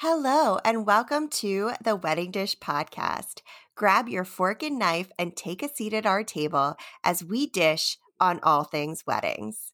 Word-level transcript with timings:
Hello, 0.00 0.58
and 0.62 0.84
welcome 0.84 1.26
to 1.26 1.70
the 1.82 1.96
Wedding 1.96 2.30
Dish 2.30 2.54
Podcast. 2.58 3.40
Grab 3.74 4.10
your 4.10 4.26
fork 4.26 4.62
and 4.62 4.78
knife 4.78 5.10
and 5.18 5.34
take 5.34 5.62
a 5.62 5.74
seat 5.74 5.94
at 5.94 6.04
our 6.04 6.22
table 6.22 6.76
as 7.02 7.24
we 7.24 7.46
dish 7.46 7.96
on 8.20 8.38
all 8.42 8.62
things 8.62 9.04
weddings. 9.06 9.72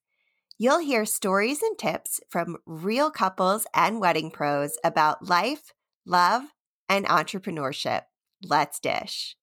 You'll 0.58 0.79
hear 0.79 1.04
stories 1.06 1.61
and 1.61 1.77
tips 1.77 2.21
from 2.30 2.58
real 2.66 3.11
couples 3.11 3.66
and 3.74 4.00
wedding 4.00 4.30
pros 4.30 4.78
about 4.85 5.28
life, 5.28 5.72
love, 6.06 6.44
and 6.88 7.04
entrepreneurship. 7.06 8.02
Let's 8.44 8.78
dish. 8.78 9.34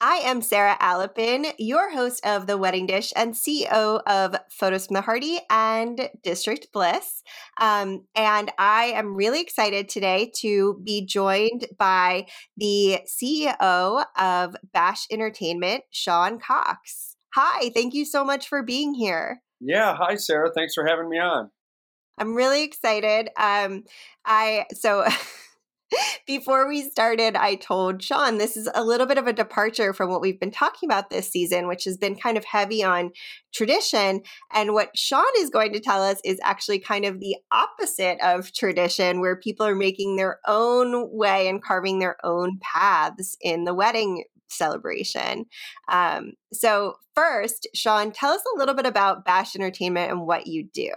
I 0.00 0.18
am 0.18 0.42
Sara 0.42 0.76
Alapin, 0.80 1.52
your 1.58 1.90
host 1.90 2.24
of 2.24 2.46
The 2.46 2.56
Wedding 2.56 2.86
Dish 2.86 3.12
and 3.16 3.34
CEO 3.34 4.00
of 4.06 4.36
Photos 4.48 4.86
from 4.86 4.94
the 4.94 5.00
Harty 5.00 5.40
and 5.50 6.08
District 6.22 6.68
Bliss. 6.72 7.24
Um, 7.60 8.06
and 8.14 8.52
I 8.58 8.92
am 8.94 9.16
really 9.16 9.40
excited 9.40 9.88
today 9.88 10.30
to 10.36 10.80
be 10.84 11.04
joined 11.04 11.66
by 11.80 12.26
the 12.56 13.00
CEO 13.08 14.04
of 14.16 14.56
Bash 14.72 15.06
Entertainment, 15.10 15.82
Shawn 15.90 16.38
Cox. 16.38 17.16
Hi, 17.34 17.70
thank 17.70 17.92
you 17.92 18.04
so 18.04 18.24
much 18.24 18.46
for 18.46 18.62
being 18.62 18.94
here. 18.94 19.42
Yeah, 19.60 19.96
hi 19.96 20.14
Sara. 20.14 20.52
Thanks 20.54 20.74
for 20.74 20.86
having 20.86 21.08
me 21.08 21.18
on. 21.18 21.50
I'm 22.18 22.36
really 22.36 22.62
excited. 22.62 23.30
Um, 23.36 23.82
I 24.24 24.66
so 24.74 25.04
before 26.26 26.68
we 26.68 26.82
started, 26.82 27.36
I 27.36 27.54
told 27.54 28.02
Shawn 28.02 28.38
this 28.38 28.56
is 28.56 28.68
a 28.74 28.84
little 28.84 29.06
bit 29.06 29.18
of 29.18 29.26
a 29.26 29.32
departure 29.32 29.92
from 29.92 30.10
what 30.10 30.20
we've 30.20 30.38
been 30.38 30.50
talking 30.50 30.88
about 30.88 31.10
this 31.10 31.30
season, 31.30 31.68
which 31.68 31.84
has 31.84 31.96
been 31.96 32.16
kind 32.16 32.36
of 32.36 32.44
heavy 32.44 32.82
on 32.84 33.10
tradition. 33.52 34.22
And 34.52 34.74
what 34.74 34.96
Shawn 34.96 35.24
is 35.38 35.50
going 35.50 35.72
to 35.72 35.80
tell 35.80 36.02
us 36.02 36.20
is 36.24 36.38
actually 36.42 36.80
kind 36.80 37.04
of 37.04 37.20
the 37.20 37.36
opposite 37.50 38.18
of 38.22 38.52
tradition, 38.52 39.20
where 39.20 39.36
people 39.36 39.66
are 39.66 39.74
making 39.74 40.16
their 40.16 40.38
own 40.46 41.08
way 41.10 41.48
and 41.48 41.62
carving 41.62 41.98
their 41.98 42.16
own 42.24 42.58
paths 42.60 43.36
in 43.40 43.64
the 43.64 43.74
wedding 43.74 44.24
celebration. 44.50 45.46
Um, 45.88 46.32
so, 46.52 46.94
first, 47.14 47.66
Shawn, 47.74 48.12
tell 48.12 48.32
us 48.32 48.42
a 48.54 48.58
little 48.58 48.74
bit 48.74 48.86
about 48.86 49.24
Bash 49.24 49.56
Entertainment 49.56 50.10
and 50.10 50.26
what 50.26 50.46
you 50.46 50.68
do. 50.72 50.92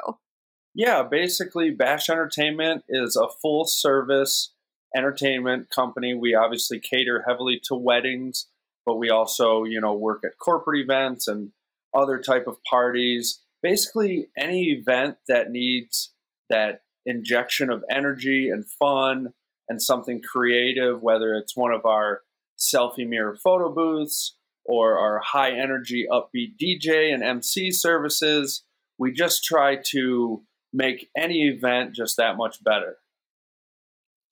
Yeah, 0.73 1.03
basically, 1.03 1.71
Bash 1.71 2.09
Entertainment 2.09 2.83
is 2.87 3.15
a 3.15 3.27
full 3.41 3.65
service 3.65 4.53
entertainment 4.95 5.69
company. 5.69 6.13
We 6.13 6.35
obviously 6.35 6.79
cater 6.79 7.23
heavily 7.27 7.59
to 7.65 7.75
weddings, 7.75 8.47
but 8.85 8.97
we 8.97 9.09
also, 9.09 9.63
you 9.63 9.79
know, 9.79 9.93
work 9.93 10.23
at 10.25 10.37
corporate 10.37 10.81
events 10.81 11.27
and 11.27 11.51
other 11.93 12.19
type 12.19 12.47
of 12.47 12.57
parties. 12.69 13.41
Basically, 13.61 14.29
any 14.37 14.71
event 14.71 15.17
that 15.27 15.51
needs 15.51 16.13
that 16.49 16.81
injection 17.05 17.69
of 17.69 17.83
energy 17.89 18.49
and 18.49 18.65
fun 18.67 19.33
and 19.69 19.81
something 19.81 20.21
creative, 20.21 21.01
whether 21.01 21.33
it's 21.33 21.55
one 21.55 21.71
of 21.71 21.85
our 21.85 22.21
selfie 22.59 23.07
mirror 23.07 23.35
photo 23.35 23.71
booths 23.71 24.35
or 24.65 24.97
our 24.99 25.19
high 25.19 25.51
energy 25.51 26.05
upbeat 26.11 26.55
DJ 26.61 27.13
and 27.13 27.23
MC 27.23 27.71
services. 27.71 28.63
We 28.97 29.11
just 29.11 29.43
try 29.43 29.77
to 29.91 30.43
make 30.71 31.09
any 31.17 31.47
event 31.47 31.95
just 31.95 32.17
that 32.17 32.37
much 32.37 32.63
better. 32.63 32.97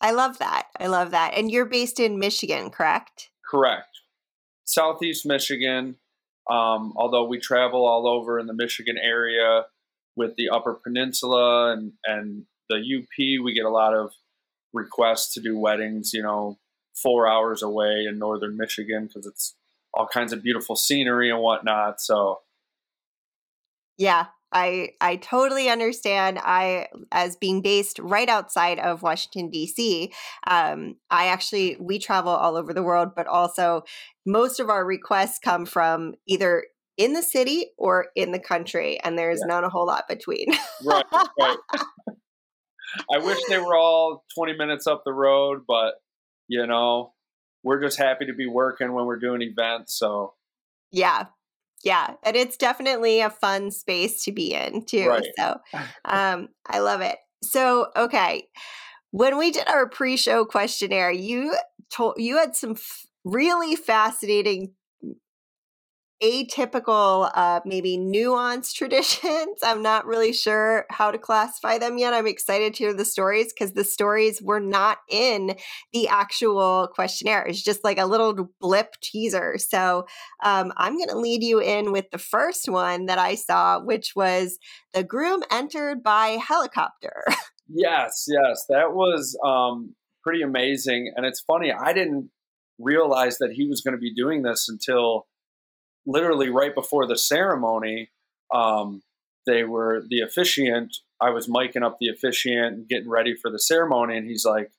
I 0.02 0.12
love 0.12 0.40
that. 0.40 0.68
I 0.80 0.88
love 0.88 1.12
that. 1.12 1.34
And 1.36 1.52
you're 1.52 1.66
based 1.66 2.00
in 2.00 2.20
Michigan, 2.20 2.70
correct? 2.70 3.30
Correct. 3.50 4.00
Southeast 4.66 5.26
Michigan. 5.26 5.96
Um, 6.50 6.94
although 6.96 7.26
we 7.26 7.40
travel 7.40 7.86
all 7.86 8.08
over 8.08 8.40
in 8.40 8.48
the 8.48 8.54
Michigan 8.54 8.98
area 8.98 9.66
with 10.16 10.36
the 10.36 10.50
Upper 10.50 10.74
Peninsula 10.74 11.74
and, 11.74 11.94
and 12.06 12.46
the 12.70 12.78
UP, 12.78 13.44
we 13.44 13.54
get 13.54 13.66
a 13.66 13.70
lot 13.70 13.94
of 13.94 14.12
requests 14.74 15.34
to 15.34 15.42
do 15.42 15.58
weddings, 15.58 16.12
you 16.14 16.24
know, 16.24 16.58
four 16.96 17.28
hours 17.28 17.62
away 17.62 18.06
in 18.08 18.20
northern 18.20 18.58
Michigan 18.58 19.08
because 19.08 19.26
it's 19.26 19.56
all 19.94 20.08
kinds 20.08 20.34
of 20.34 20.44
beautiful 20.44 20.76
scenery 20.76 21.30
and 21.30 21.40
whatnot. 21.40 22.02
So, 22.02 22.42
yeah, 23.98 24.28
I 24.52 24.90
I 25.02 25.18
totally 25.18 25.70
understand. 25.70 26.40
I 26.42 26.88
as 27.12 27.36
being 27.36 27.62
based 27.62 28.00
right 28.00 28.30
outside 28.30 28.80
of 28.80 29.02
Washington 29.02 29.50
D.C. 29.50 30.12
Um, 30.48 30.96
I 31.10 31.28
actually 31.28 31.78
we 31.80 32.00
travel 32.00 32.32
all 32.32 32.56
over 32.56 32.74
the 32.74 32.84
world, 32.84 33.10
but 33.16 33.28
also 33.28 33.84
most 34.26 34.60
of 34.60 34.70
our 34.70 34.86
requests 34.86 35.40
come 35.40 35.66
from 35.66 36.16
either 36.28 36.66
in 36.98 37.14
the 37.14 37.24
city 37.24 37.68
or 37.78 38.08
in 38.16 38.32
the 38.32 38.40
country, 38.40 39.00
and 39.02 39.18
there's 39.18 39.40
yeah. 39.42 39.54
not 39.54 39.64
a 39.64 39.70
whole 39.70 39.86
lot 39.86 40.08
between. 40.08 40.48
right, 40.84 41.06
right. 41.40 41.58
I 43.14 43.20
wish 43.20 43.38
they 43.48 43.60
were 43.60 43.78
all 43.78 44.24
20 44.36 44.58
minutes 44.58 44.88
up 44.88 45.04
the 45.06 45.14
road, 45.14 45.62
but 45.68 45.94
you 46.48 46.66
know, 46.66 47.14
we're 47.64 47.82
just 47.82 47.98
happy 47.98 48.26
to 48.26 48.34
be 48.34 48.48
working 48.48 48.94
when 48.94 49.06
we're 49.06 49.20
doing 49.20 49.42
events. 49.42 49.98
So, 49.98 50.34
yeah, 50.92 51.26
yeah, 51.84 52.16
and 52.24 52.36
it's 52.36 52.58
definitely 52.58 53.22
a 53.22 53.30
fun 53.30 53.72
space 53.72 54.24
to 54.26 54.32
be 54.32 54.54
in 54.54 54.86
too. 54.86 55.08
Right. 55.08 55.26
So, 55.38 55.58
um, 56.06 56.50
I 56.68 56.80
love 56.80 57.02
it. 57.02 57.18
So, 57.44 57.88
okay, 57.96 58.44
when 59.12 59.38
we 59.38 59.52
did 59.52 59.68
our 59.68 59.88
pre-show 59.88 60.46
questionnaire, 60.46 61.12
you 61.12 61.56
told 61.90 62.16
you 62.18 62.38
had 62.38 62.56
some 62.56 62.72
f- 62.72 63.06
really 63.24 63.76
fascinating 63.76 64.74
atypical, 66.22 67.32
uh, 67.34 67.62
maybe 67.66 67.98
nuanced 67.98 68.74
traditions. 68.76 69.60
I'm 69.64 69.82
not 69.82 70.06
really 70.06 70.34
sure 70.34 70.86
how 70.90 71.12
to 71.12 71.18
classify 71.18 71.78
them 71.78 71.98
yet. 71.98 72.14
I'm 72.14 72.28
excited 72.28 72.74
to 72.74 72.84
hear 72.84 72.94
the 72.94 73.06
stories 73.06 73.54
because 73.54 73.74
the 73.74 73.84
stories 73.84 74.42
were 74.42 74.60
not 74.60 75.00
in 75.10 75.56
the 75.94 76.08
actual 76.08 76.90
questionnaire. 76.94 77.46
It's 77.46 77.64
just 77.64 77.84
like 77.84 77.98
a 77.98 78.06
little 78.06 78.50
blip 78.60 78.96
teaser. 79.02 79.58
So 79.58 80.06
um, 80.44 80.74
I'm 80.78 80.98
going 80.98 81.10
to 81.10 81.18
lead 81.18 81.44
you 81.44 81.60
in 81.60 81.92
with 81.92 82.12
the 82.12 82.18
first 82.18 82.68
one 82.68 83.06
that 83.06 83.18
I 83.18 83.36
saw, 83.36 83.80
which 83.82 84.14
was 84.16 84.58
the 84.94 85.04
groom 85.04 85.44
entered 85.52 86.04
by 86.04 86.38
helicopter. 86.46 87.24
yes, 87.70 88.26
yes. 88.28 88.66
That 88.70 88.94
was 88.94 89.38
um, 89.46 89.96
pretty 90.24 90.42
amazing. 90.42 91.14
And 91.16 91.26
it's 91.26 91.40
funny, 91.42 91.72
I 91.72 91.94
didn't 91.94 92.30
realize 92.78 93.38
that 93.40 93.52
he 93.54 93.68
was 93.68 93.82
going 93.82 93.94
to 93.94 94.00
be 94.00 94.14
doing 94.14 94.42
this 94.42 94.68
until 94.70 95.28
literally 96.10 96.50
right 96.50 96.74
before 96.74 97.08
the 97.08 97.18
ceremony, 97.18 98.10
um, 98.54 99.04
they 99.46 99.64
were 99.64 100.04
the 100.10 100.22
officiant. 100.22 100.98
I 101.22 101.30
was 101.30 101.48
miking 101.48 101.84
up 101.84 101.98
the 102.00 102.10
officiant 102.10 102.90
getting 102.90 103.10
ready 103.10 103.36
for 103.36 103.52
the 103.52 103.60
ceremony, 103.60 104.18
and 104.18 104.28
he's 104.28 104.46
like, 104.46 104.72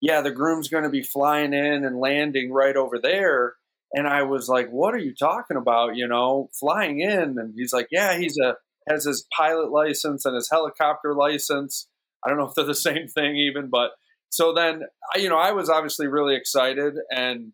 "Yeah, 0.00 0.20
the 0.20 0.32
groom's 0.32 0.68
going 0.68 0.84
to 0.84 0.90
be 0.90 1.02
flying 1.02 1.54
in 1.54 1.84
and 1.84 1.98
landing 1.98 2.52
right 2.52 2.76
over 2.76 2.98
there." 2.98 3.54
And 3.94 4.08
I 4.08 4.22
was 4.24 4.48
like, 4.48 4.70
"What 4.70 4.94
are 4.94 4.98
you 4.98 5.14
talking 5.14 5.56
about? 5.56 5.96
You 5.96 6.08
know, 6.08 6.50
flying 6.58 7.00
in?" 7.00 7.38
And 7.38 7.54
he's 7.56 7.72
like, 7.72 7.88
"Yeah, 7.90 8.18
he's 8.18 8.36
a 8.38 8.56
has 8.88 9.04
his 9.04 9.26
pilot 9.36 9.70
license 9.70 10.24
and 10.24 10.34
his 10.34 10.50
helicopter 10.50 11.14
license. 11.14 11.86
I 12.24 12.28
don't 12.28 12.38
know 12.38 12.48
if 12.48 12.54
they're 12.54 12.64
the 12.64 12.74
same 12.90 13.06
thing 13.06 13.36
even, 13.36 13.68
but 13.70 13.92
so 14.30 14.52
then 14.52 14.82
you 15.16 15.28
know, 15.28 15.38
I 15.38 15.52
was 15.52 15.70
obviously 15.70 16.08
really 16.08 16.34
excited 16.34 16.94
and 17.10 17.52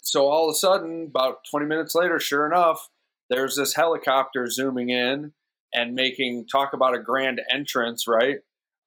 so 0.00 0.26
all 0.28 0.48
of 0.48 0.52
a 0.52 0.58
sudden, 0.58 1.06
about 1.08 1.38
20 1.50 1.66
minutes 1.66 1.94
later, 1.94 2.20
sure 2.20 2.46
enough, 2.46 2.88
there's 3.30 3.56
this 3.56 3.74
helicopter 3.74 4.48
zooming 4.48 4.90
in 4.90 5.32
and 5.74 5.94
making 5.94 6.46
talk 6.46 6.72
about 6.72 6.94
a 6.94 7.02
grand 7.02 7.40
entrance, 7.50 8.06
right? 8.06 8.38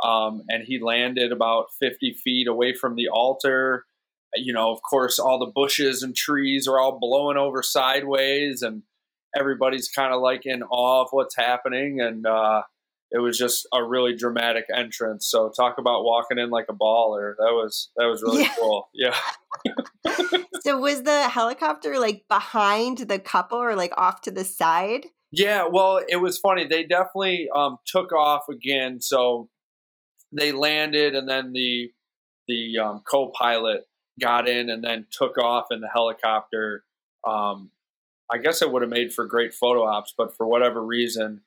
Um, 0.03 0.43
and 0.49 0.63
he 0.63 0.79
landed 0.79 1.31
about 1.31 1.67
50 1.79 2.13
feet 2.23 2.47
away 2.47 2.73
from 2.73 2.95
the 2.95 3.07
altar. 3.07 3.85
You 4.35 4.53
know, 4.53 4.71
of 4.71 4.81
course, 4.81 5.17
all 5.17 5.39
the 5.39 5.51
bushes 5.53 6.03
and 6.03 6.15
trees 6.15 6.67
are 6.67 6.79
all 6.79 6.99
blowing 6.99 7.37
over 7.37 7.63
sideways, 7.63 8.61
and 8.61 8.83
everybody's 9.35 9.89
kind 9.89 10.13
of 10.13 10.21
like 10.21 10.45
in 10.45 10.63
awe 10.63 11.03
of 11.03 11.07
what's 11.11 11.35
happening. 11.35 12.01
And 12.01 12.25
uh, 12.25 12.63
it 13.15 13.19
was 13.19 13.37
just 13.37 13.65
a 13.73 13.81
really 13.81 14.13
dramatic 14.13 14.65
entrance. 14.75 15.25
So 15.27 15.49
talk 15.49 15.77
about 15.77 16.03
walking 16.03 16.37
in 16.37 16.49
like 16.49 16.65
a 16.69 16.73
baller. 16.73 17.35
That 17.37 17.53
was 17.53 17.89
that 17.95 18.07
was 18.07 18.21
really 18.21 18.43
yeah. 18.43 18.53
cool. 18.59 18.89
Yeah. 18.93 19.15
so 20.61 20.77
was 20.77 21.03
the 21.03 21.29
helicopter 21.29 21.97
like 21.97 22.25
behind 22.27 22.97
the 22.97 23.17
couple 23.17 23.57
or 23.57 23.73
like 23.73 23.93
off 23.95 24.19
to 24.23 24.31
the 24.31 24.43
side? 24.43 25.05
Yeah, 25.31 25.65
well, 25.71 26.01
it 26.05 26.17
was 26.17 26.37
funny. 26.37 26.67
They 26.67 26.83
definitely 26.83 27.47
um, 27.55 27.77
took 27.85 28.11
off 28.11 28.49
again. 28.49 28.99
So 28.99 29.49
they 30.33 30.51
landed, 30.51 31.15
and 31.15 31.27
then 31.27 31.53
the 31.53 31.91
the 32.49 32.79
um, 32.79 33.01
co-pilot 33.09 33.87
got 34.19 34.49
in 34.49 34.69
and 34.69 34.83
then 34.83 35.07
took 35.09 35.37
off 35.37 35.67
in 35.71 35.79
the 35.79 35.89
helicopter. 35.93 36.83
Um, 37.25 37.71
I 38.29 38.39
guess 38.39 38.61
it 38.61 38.71
would 38.71 38.81
have 38.81 38.91
made 38.91 39.13
for 39.13 39.25
great 39.25 39.53
photo 39.53 39.85
ops, 39.85 40.13
but 40.17 40.35
for 40.35 40.45
whatever 40.45 40.83
reason, 40.83 41.41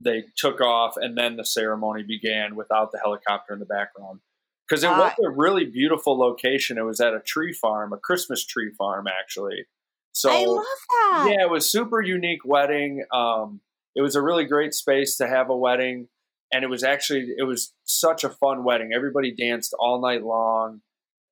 they 0.00 0.24
took 0.36 0.60
off 0.60 0.94
and 0.96 1.16
then 1.16 1.36
the 1.36 1.44
ceremony 1.44 2.02
began 2.02 2.56
without 2.56 2.92
the 2.92 2.98
helicopter 2.98 3.52
in 3.52 3.58
the 3.58 3.66
background 3.66 4.20
because 4.68 4.82
it 4.84 4.90
uh, 4.90 4.96
was 4.98 5.12
a 5.24 5.30
really 5.30 5.64
beautiful 5.64 6.18
location 6.18 6.78
it 6.78 6.84
was 6.84 7.00
at 7.00 7.14
a 7.14 7.20
tree 7.20 7.52
farm 7.52 7.92
a 7.92 7.98
christmas 7.98 8.44
tree 8.44 8.70
farm 8.78 9.06
actually 9.06 9.66
so 10.12 10.30
i 10.30 10.44
love 10.44 10.64
that 10.88 11.26
yeah 11.30 11.44
it 11.44 11.50
was 11.50 11.70
super 11.70 12.00
unique 12.00 12.44
wedding 12.44 13.04
um, 13.12 13.60
it 13.94 14.02
was 14.02 14.14
a 14.16 14.22
really 14.22 14.44
great 14.44 14.72
space 14.74 15.16
to 15.16 15.26
have 15.28 15.50
a 15.50 15.56
wedding 15.56 16.08
and 16.52 16.64
it 16.64 16.70
was 16.70 16.82
actually 16.82 17.32
it 17.36 17.44
was 17.44 17.72
such 17.84 18.24
a 18.24 18.28
fun 18.28 18.64
wedding. 18.64 18.90
Everybody 18.94 19.30
danced 19.32 19.74
all 19.78 20.00
night 20.00 20.24
long, 20.24 20.80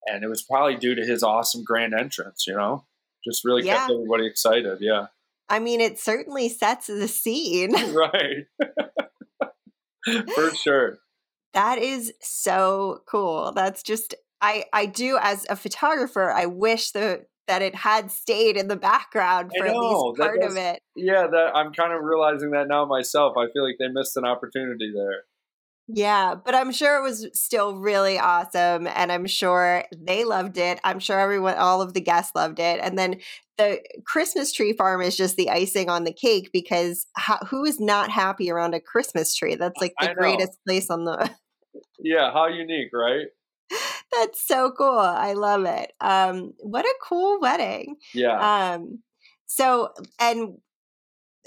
and 0.06 0.23
it 0.23 0.29
was 0.29 0.43
probably 0.43 0.76
due 0.76 0.94
to 0.94 1.05
his 1.05 1.23
awesome 1.23 1.64
grand 1.64 1.93
entrance. 1.94 2.47
You 2.47 2.55
know, 2.55 2.85
just 3.25 3.44
really 3.44 3.64
Yeah. 3.64 3.79
kept 3.79 3.93
everybody 3.93 4.26
excited. 4.26 4.79
Yeah, 4.81 5.06
I 5.49 5.59
mean, 5.59 5.81
it 5.81 5.99
certainly 5.99 6.49
sets 6.49 6.87
the 6.87 7.09
scene. 7.09 7.73
right. 7.95 8.47
For 10.35 10.55
sure. 10.55 10.99
That 11.55 11.79
is 11.79 12.12
so 12.21 13.03
cool. 13.06 13.53
That's 13.53 13.83
just 13.83 14.15
I 14.41 14.65
I 14.73 14.87
do 14.87 15.19
as 15.21 15.47
a 15.50 15.56
photographer, 15.56 16.31
I 16.31 16.47
wish 16.47 16.93
the 16.93 17.27
that 17.47 17.62
it 17.62 17.75
had 17.75 18.11
stayed 18.11 18.59
in 18.59 18.69
the 18.69 18.77
background 18.77 19.50
for 19.56 19.67
at 19.67 19.73
know, 19.73 19.81
least 20.11 20.21
part 20.21 20.41
does- 20.41 20.53
of 20.53 20.59
it. 20.59 20.81
Yeah, 20.95 21.27
that 21.27 21.56
I'm 21.56 21.73
kind 21.73 21.93
of 21.93 22.03
realizing 22.03 22.50
that 22.50 22.69
now 22.69 22.85
myself. 22.85 23.35
I 23.37 23.50
feel 23.53 23.65
like 23.65 23.77
they 23.79 23.89
missed 23.89 24.17
an 24.17 24.25
opportunity 24.25 24.93
there. 24.95 25.25
Yeah, 25.91 26.35
but 26.35 26.55
I'm 26.55 26.71
sure 26.71 26.99
it 26.99 27.03
was 27.03 27.27
still 27.33 27.77
really 27.77 28.19
awesome 28.19 28.87
and 28.87 29.11
I'm 29.11 29.27
sure 29.27 29.85
they 29.97 30.25
loved 30.25 30.59
it. 30.59 30.79
I'm 30.85 31.00
sure 31.00 31.19
everyone 31.19 31.55
all 31.55 31.81
of 31.81 31.95
the 31.95 32.03
guests 32.03 32.35
loved 32.35 32.59
it. 32.59 32.79
And 32.83 32.99
then 32.99 33.21
the 33.59 33.81
Christmas 34.07 34.53
tree 34.53 34.73
farm 34.73 35.03
is 35.03 35.17
just 35.17 35.37
the 35.37 35.51
icing 35.51 35.91
on 35.91 36.05
the 36.05 36.13
cake 36.13 36.51
because 36.53 37.07
how, 37.15 37.39
who 37.49 37.65
is 37.65 37.81
not 37.81 38.11
happy 38.11 38.51
around 38.51 38.75
a 38.75 38.81
Christmas 38.81 39.35
tree? 39.35 39.57
That's 39.57 39.81
like 39.81 39.95
the 40.01 40.15
greatest 40.15 40.59
place 40.67 40.89
on 40.91 41.05
the 41.05 41.31
Yeah, 41.99 42.33
how 42.33 42.47
unique, 42.47 42.91
right? 42.93 43.27
That's 44.13 44.47
so 44.47 44.73
cool. 44.77 44.99
I 44.99 45.35
love 45.35 45.65
it. 45.65 45.93
Um 46.01 46.55
what 46.61 46.85
a 46.85 46.95
cool 47.03 47.41
wedding. 47.41 47.97
Yeah. 48.15 48.73
Um 48.73 49.03
so 49.47 49.93
and 50.21 50.59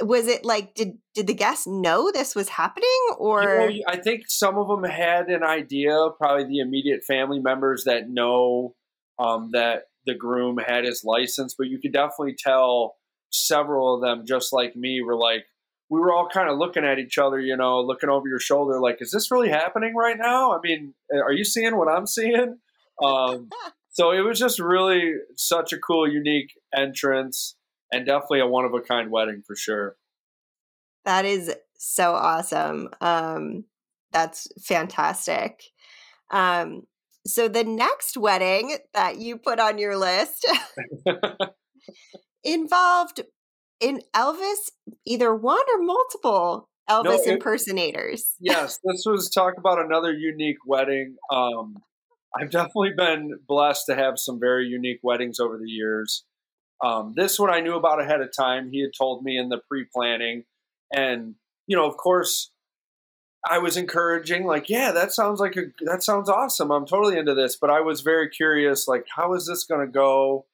was 0.02 0.28
it 0.28 0.46
like 0.46 0.74
did 0.76 0.98
did 1.16 1.28
the 1.28 1.34
guests 1.34 1.68
know 1.68 2.12
this 2.12 2.36
was 2.36 2.50
happening 2.50 2.90
or 3.18 3.70
You 3.70 3.80
know, 3.80 3.86
I 3.88 3.98
think 3.98 4.24
some 4.28 4.58
of 4.58 4.68
them 4.68 4.84
had 4.84 5.28
an 5.28 5.44
idea, 5.44 5.96
probably 6.18 6.46
the 6.46 6.60
immediate 6.60 7.04
family 7.04 7.40
members 7.40 7.86
that 7.86 8.10
know 8.10 8.76
um, 9.20 9.52
that 9.54 9.84
the 10.06 10.16
groom 10.16 10.58
had 10.58 10.86
his 10.86 11.04
license, 11.04 11.56
but 11.58 11.68
you 11.68 11.80
could 11.80 11.94
definitely 11.94 12.36
tell 12.38 12.96
several 13.32 13.96
of 13.96 14.02
them, 14.02 14.26
just 14.26 14.52
like 14.54 14.76
me, 14.76 15.02
were 15.02 15.16
like, 15.16 15.46
we 15.90 16.00
were 16.00 16.14
all 16.14 16.30
kind 16.32 16.50
of 16.50 16.58
looking 16.58 16.86
at 16.86 17.00
each 17.00 17.18
other, 17.18 17.40
you 17.40 17.58
know, 17.58 17.82
looking 17.82 18.10
over 18.10 18.28
your 18.28 18.40
shoulder, 18.40 18.80
like, 18.80 19.02
is 19.02 19.12
this 19.12 19.30
really 19.30 19.50
happening 19.50 19.94
right 19.96 20.18
now? 20.18 20.54
I 20.54 20.60
mean, 20.64 20.94
are 21.14 21.34
you 21.34 21.44
seeing 21.44 21.76
what 21.76 21.90
I'm 21.90 22.08
seeing? 22.08 22.58
Um, 23.04 23.50
so 23.90 24.12
it 24.12 24.22
was 24.22 24.40
just 24.40 24.60
really 24.60 25.16
such 25.36 25.74
a 25.74 25.78
cool, 25.78 26.10
unique 26.10 26.52
entrance 26.76 27.56
and 27.92 28.06
definitely 28.06 28.40
a 28.40 28.48
one 28.48 28.66
of 28.66 28.74
a 28.74 28.80
kind 28.80 29.12
wedding 29.12 29.44
for 29.46 29.56
sure. 29.56 29.98
That 31.04 31.26
is 31.26 31.54
so 31.78 32.14
awesome. 32.14 32.90
Um, 33.02 33.66
that's 34.12 34.48
fantastic. 34.64 35.64
Um, 36.30 36.84
so 37.26 37.48
the 37.48 37.64
next 37.64 38.18
wedding 38.18 38.78
that 38.94 39.18
you 39.18 39.38
put 39.38 39.60
on 39.60 39.78
your 39.78 39.98
list 39.98 40.46
involved 42.44 43.22
in 43.80 44.02
Elvis, 44.16 44.72
either 45.06 45.36
one 45.36 45.64
or 45.76 45.82
multiple 45.84 46.70
Elvis 46.90 47.28
it- 47.28 47.34
impersonators. 47.34 48.36
yes, 48.40 48.80
this 48.84 49.04
was 49.06 49.30
talk 49.30 49.54
about 49.58 49.84
another 49.84 50.12
unique 50.12 50.58
wedding. 50.66 51.16
Um, 51.32 51.78
I've 52.40 52.50
definitely 52.50 52.94
been 52.96 53.40
blessed 53.48 53.88
to 53.88 53.96
have 53.96 54.18
some 54.18 54.40
very 54.40 54.66
unique 54.68 55.00
weddings 55.04 55.40
over 55.40 55.58
the 55.58 55.70
years. 55.70 56.24
Um, 56.84 57.14
this 57.16 57.38
one 57.38 57.50
I 57.50 57.60
knew 57.60 57.76
about 57.76 58.02
ahead 58.02 58.22
of 58.22 58.30
time. 58.36 58.70
He 58.72 58.82
had 58.82 58.92
told 58.98 59.24
me 59.24 59.38
in 59.38 59.50
the 59.50 59.60
pre-planning, 59.70 60.46
and 60.92 61.36
you 61.68 61.78
know, 61.78 61.86
of 61.86 61.98
course, 61.98 62.52
I 63.50 63.58
was 63.58 63.76
encouraging, 63.76 64.46
like, 64.46 64.70
yeah, 64.70 64.92
that 64.92 65.12
sounds 65.12 65.40
like 65.40 65.56
a 65.58 65.66
that 65.82 66.04
sounds 66.04 66.30
awesome. 66.30 66.72
I'm 66.72 66.86
totally 66.86 67.18
into 67.18 67.34
this. 67.34 67.56
But 67.56 67.70
I 67.70 67.82
was 67.82 68.02
very 68.02 68.30
curious, 68.30 68.88
like, 68.88 69.08
how 69.16 69.34
is 69.34 69.48
this 69.48 69.64
going 69.64 69.86
to 69.86 69.92
go? 69.92 70.46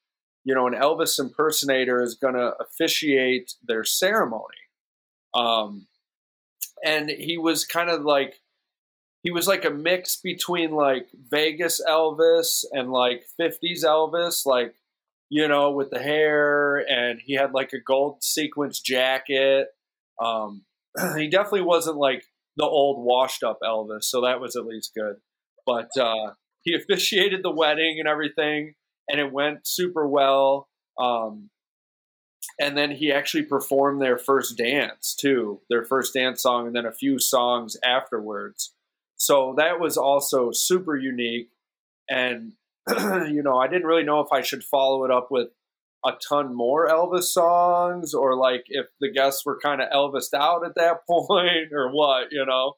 You 0.44 0.54
know, 0.54 0.66
an 0.66 0.74
Elvis 0.74 1.18
impersonator 1.18 2.02
is 2.02 2.14
going 2.14 2.34
to 2.34 2.54
officiate 2.58 3.54
their 3.62 3.84
ceremony. 3.84 4.56
Um, 5.34 5.88
and 6.82 7.10
he 7.10 7.36
was 7.36 7.66
kind 7.66 7.90
of 7.90 8.02
like 8.02 8.40
he 9.22 9.30
was 9.30 9.46
like 9.46 9.64
a 9.64 9.70
mix 9.70 10.16
between 10.16 10.70
like 10.70 11.08
Vegas 11.30 11.82
Elvis 11.86 12.64
and 12.72 12.90
like 12.90 13.26
50s 13.38 13.84
Elvis, 13.84 14.46
like 14.46 14.74
you 15.30 15.46
know, 15.46 15.70
with 15.70 15.90
the 15.90 15.98
hair, 15.98 16.78
and 16.88 17.20
he 17.20 17.34
had 17.34 17.52
like 17.52 17.72
a 17.72 17.80
gold 17.80 18.22
sequence 18.22 18.80
jacket. 18.80 19.68
Um, 20.22 20.62
he 21.16 21.28
definitely 21.28 21.62
wasn't 21.62 21.96
like 21.96 22.24
the 22.58 22.66
old 22.66 23.04
washed 23.04 23.42
up 23.42 23.60
Elvis, 23.62 24.04
so 24.04 24.20
that 24.22 24.40
was 24.40 24.56
at 24.56 24.66
least 24.66 24.92
good. 24.94 25.16
But 25.64 25.90
uh, 25.98 26.32
he 26.62 26.74
officiated 26.74 27.42
the 27.42 27.50
wedding 27.50 27.96
and 27.98 28.08
everything, 28.08 28.74
and 29.08 29.20
it 29.20 29.32
went 29.32 29.66
super 29.66 30.06
well. 30.06 30.68
Um, 30.98 31.50
and 32.60 32.76
then 32.76 32.90
he 32.90 33.12
actually 33.12 33.44
performed 33.44 34.02
their 34.02 34.18
first 34.18 34.56
dance 34.58 35.14
too, 35.14 35.60
their 35.70 35.84
first 35.84 36.14
dance 36.14 36.42
song, 36.42 36.66
and 36.66 36.74
then 36.74 36.86
a 36.86 36.92
few 36.92 37.18
songs 37.18 37.76
afterwards. 37.84 38.74
So 39.16 39.54
that 39.56 39.78
was 39.78 39.96
also 39.96 40.50
super 40.52 40.96
unique. 40.96 41.50
And 42.10 42.54
you 42.88 43.42
know, 43.42 43.58
I 43.58 43.68
didn't 43.68 43.86
really 43.86 44.04
know 44.04 44.20
if 44.20 44.32
I 44.32 44.40
should 44.40 44.64
follow 44.64 45.04
it 45.04 45.10
up 45.10 45.28
with 45.30 45.48
a 46.04 46.12
ton 46.28 46.54
more 46.54 46.88
Elvis 46.88 47.24
songs 47.24 48.14
or 48.14 48.36
like 48.36 48.64
if 48.68 48.86
the 49.00 49.10
guests 49.10 49.44
were 49.44 49.58
kind 49.62 49.80
of 49.80 49.90
Elvised 49.90 50.34
out 50.34 50.64
at 50.64 50.74
that 50.76 50.98
point 51.08 51.72
or 51.72 51.90
what, 51.90 52.28
you 52.30 52.44
know. 52.46 52.74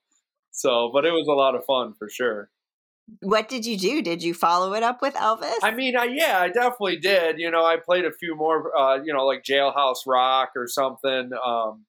So, 0.50 0.90
but 0.92 1.04
it 1.04 1.12
was 1.12 1.28
a 1.28 1.32
lot 1.32 1.54
of 1.54 1.64
fun 1.64 1.94
for 1.98 2.08
sure. 2.08 2.50
What 3.22 3.48
did 3.48 3.66
you 3.66 3.76
do? 3.76 4.02
Did 4.02 4.22
you 4.22 4.34
follow 4.34 4.72
it 4.74 4.82
up 4.82 5.02
with 5.02 5.14
Elvis? 5.14 5.58
I 5.62 5.72
mean, 5.72 5.96
I, 5.96 6.04
yeah, 6.04 6.38
I 6.40 6.48
definitely 6.48 6.96
did. 6.96 7.38
You 7.38 7.50
know, 7.50 7.64
I 7.64 7.76
played 7.76 8.04
a 8.04 8.12
few 8.12 8.36
more, 8.36 8.76
uh, 8.76 9.02
you 9.02 9.12
know, 9.12 9.26
like 9.26 9.42
Jailhouse 9.42 10.06
Rock 10.06 10.50
or 10.54 10.68
something. 10.68 11.30
Um, 11.44 11.86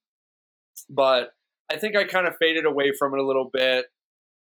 but 0.89 1.31
I 1.72 1.78
think 1.78 1.95
I 1.95 2.06
kind 2.06 2.28
of 2.28 2.36
faded 2.38 2.66
away 2.66 2.92
from 2.98 3.13
it 3.13 3.19
a 3.19 3.25
little 3.25 3.50
bit 3.51 3.86